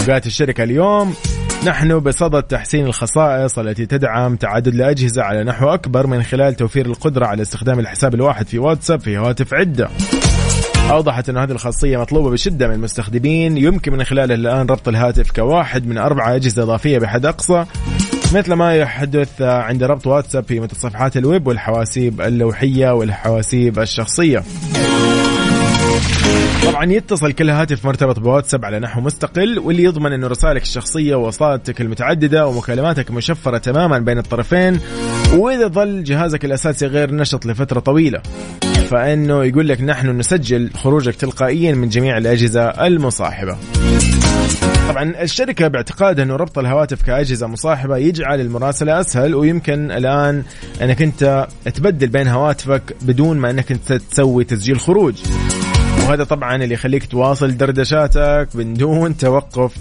وقالت 0.09 0.27
الشركة 0.27 0.65
اليوم. 0.65 1.15
نحن 1.67 1.99
بصدد 1.99 2.43
تحسين 2.43 2.87
الخصائص 2.87 3.59
التي 3.59 3.87
تدعم 3.87 4.37
تعدد 4.37 4.75
الأجهزة 4.75 5.23
على 5.23 5.45
نحو 5.45 5.69
أكبر 5.69 6.07
من 6.07 6.23
خلال 6.23 6.55
توفير 6.55 6.87
القدرة 6.87 7.27
على 7.27 7.43
استخدام 7.43 7.79
الحساب 7.79 8.15
الواحد 8.15 8.47
في 8.47 8.59
واتساب 8.59 9.01
في 9.01 9.19
هواتف 9.19 9.55
عدة. 9.55 9.89
أوضحت 10.91 11.29
أن 11.29 11.37
هذه 11.37 11.51
الخاصية 11.51 11.99
مطلوبة 11.99 12.31
بشدة 12.31 12.69
من 12.69 12.75
المستخدمين. 12.75 13.57
يمكن 13.57 13.93
من 13.93 14.05
خلالها 14.05 14.37
الآن 14.37 14.67
ربط 14.67 14.89
الهاتف 14.89 15.31
كواحد 15.31 15.87
من 15.87 15.99
أربعة 15.99 16.37
أجهزة 16.37 16.63
إضافية 16.63 16.99
بحد 16.99 17.27
أقصى 17.27 17.65
مثل 18.35 18.53
ما 18.53 18.77
يحدث 18.77 19.43
عند 19.43 19.83
ربط 19.83 20.07
واتساب 20.07 20.45
في 20.45 20.61
متصفحات 20.61 21.17
الويب 21.17 21.47
والحواسيب 21.47 22.21
اللوحية 22.21 22.91
والحواسيب 22.91 23.79
الشخصية. 23.79 24.43
طبعا 26.65 26.93
يتصل 26.93 27.33
كل 27.33 27.51
هاتف 27.51 27.85
مرتبط 27.85 28.19
بواتساب 28.19 28.65
على 28.65 28.79
نحو 28.79 29.01
مستقل 29.01 29.59
واللي 29.59 29.83
يضمن 29.83 30.13
إنه 30.13 30.27
رسائلك 30.27 30.63
الشخصية 30.63 31.15
ووصلاتك 31.15 31.81
المتعددة 31.81 32.47
ومكالماتك 32.47 33.11
مشفرة 33.11 33.59
تماما 33.59 33.99
بين 33.99 34.19
الطرفين 34.19 34.81
وإذا 35.35 35.67
ظل 35.69 36.05
جهازك 36.05 36.45
الأساسي 36.45 36.87
غير 36.87 37.15
نشط 37.15 37.47
لفترة 37.47 37.81
طويلة 37.81 38.23
فإنه 38.91 39.45
يقول 39.45 39.69
لك 39.69 39.81
نحن 39.81 40.19
نسجل 40.19 40.71
خروجك 40.75 41.15
تلقائيا 41.15 41.73
من 41.73 41.89
جميع 41.89 42.19
الأجهزة 42.19 42.69
المصاحبة. 42.69 43.57
طبعا 44.89 45.23
الشركة 45.23 45.69
باعتقادها 45.69 46.25
إنه 46.25 46.37
ربط 46.37 46.59
الهواتف 46.59 47.03
كأجهزة 47.03 47.47
مصاحبة 47.47 47.97
يجعل 47.97 48.41
المراسله 48.41 49.01
أسهل 49.01 49.35
ويمكن 49.35 49.91
الآن 49.91 50.43
إنك 50.83 51.03
أنت 51.03 51.47
تبدل 51.75 52.07
بين 52.07 52.29
هواتفك 52.29 52.97
بدون 53.03 53.39
ما 53.39 53.51
إنك 53.51 53.73
أنت 53.73 53.93
تسوي 53.93 54.45
تسجيل 54.45 54.81
خروج. 54.81 55.15
وهذا 56.05 56.25
طبعا 56.25 56.57
اللي 56.57 56.75
يخليك 56.75 57.07
تواصل 57.07 57.57
دردشاتك 57.57 58.49
بدون 58.55 59.17
توقف. 59.17 59.75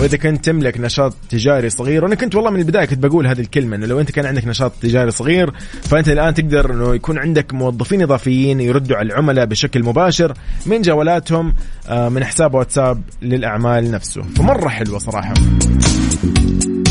وإذا 0.00 0.16
كنت 0.16 0.44
تملك 0.44 0.80
نشاط 0.80 1.14
تجاري 1.30 1.70
صغير 1.70 2.04
وأنا 2.04 2.14
كنت 2.14 2.34
والله 2.34 2.50
من 2.50 2.60
البداية 2.60 2.84
كنت 2.84 2.98
بقول 2.98 3.26
هذه 3.26 3.40
الكلمة 3.40 3.76
إنه 3.76 3.86
لو 3.86 4.00
أنت 4.00 4.10
كان 4.10 4.26
عندك 4.26 4.46
نشاط 4.46 4.72
تجاري 4.82 5.10
صغير 5.10 5.52
فأنت 5.82 6.08
الآن 6.08 6.34
تقدر 6.34 6.70
إنه 6.70 6.94
يكون 6.94 7.18
عندك 7.18 7.54
موظفين 7.54 8.02
إضافيين 8.02 8.60
يردوا 8.60 8.96
على 8.96 9.06
العملاء 9.06 9.44
بشكل 9.44 9.84
مباشر 9.84 10.34
من 10.66 10.82
جوالاتهم 10.82 11.54
آه، 11.88 12.08
من 12.08 12.24
حساب 12.24 12.54
واتساب 12.54 13.02
للأعمال 13.22 13.90
نفسه. 13.90 14.22
فمرة 14.22 14.68
حلوة 14.68 14.98
صراحة. 14.98 15.34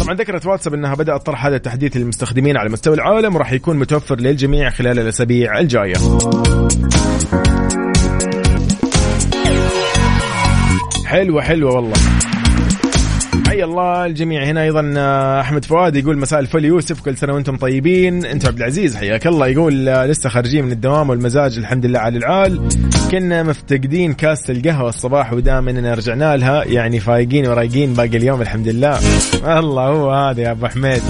طبعا 0.01 0.15
ذكرت 0.15 0.45
واتساب 0.45 0.73
إنها 0.73 0.95
بدات 0.95 1.25
طرح 1.25 1.45
هذا 1.45 1.55
التحديث 1.55 1.97
للمستخدمين 1.97 2.57
على 2.57 2.69
مستوى 2.69 2.95
العالم 2.95 3.35
وراح 3.35 3.51
يكون 3.51 3.79
متوفر 3.79 4.19
للجميع 4.19 4.69
خلال 4.69 4.99
الأسابيع 4.99 5.59
الجاية. 5.59 5.93
حلوة 11.13 11.41
حلوة 11.41 11.75
والله. 11.75 11.93
حي 13.47 13.63
الله 13.63 14.05
الجميع. 14.05 14.43
هنا 14.43 14.63
أيضا 14.63 14.93
آه، 14.97 15.41
أحمد 15.41 15.65
فؤاد 15.65 15.95
يقول 15.95 16.17
مساء 16.17 16.39
الفل. 16.39 16.65
يوسف 16.65 17.01
كل 17.01 17.17
سنة 17.17 17.33
وأنتم 17.33 17.57
طيبين. 17.57 18.25
أنت 18.25 18.45
عبد 18.45 18.57
العزيز 18.57 18.95
حياك 18.95 19.27
الله. 19.27 19.47
يقول 19.47 19.89
آه، 19.89 20.05
لسه 20.05 20.29
خارجين 20.29 20.65
من 20.65 20.71
الدوام 20.71 21.09
والمزاج 21.09 21.57
الحمد 21.57 21.85
لله 21.85 21.99
على 21.99 22.17
العال. 22.17 22.69
كنا 23.11 23.43
مفتقدين 23.43 24.13
كاسه 24.13 24.53
القهوة 24.53 24.89
الصباح 24.89 25.33
ودام 25.33 25.69
إننا 25.69 25.93
رجعنا 25.93 26.37
لها. 26.37 26.63
يعني 26.63 26.99
فايقين 26.99 27.47
ورايقين 27.47 27.93
باقي 27.93 28.17
اليوم 28.17 28.41
الحمد 28.41 28.67
لله. 28.67 28.99
الله 29.59 29.87
هو 29.87 30.11
هذا 30.11 30.41
يا 30.41 30.51
أبو 30.51 30.67
حميد 30.67 31.01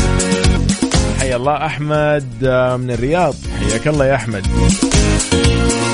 حي 1.20 1.36
الله 1.36 1.66
أحمد 1.66 2.24
آه، 2.44 2.76
من 2.76 2.90
الرياض. 2.90 3.34
حياك 3.60 3.88
الله 3.88 4.06
يا 4.06 4.14
أحمد. 4.14 4.46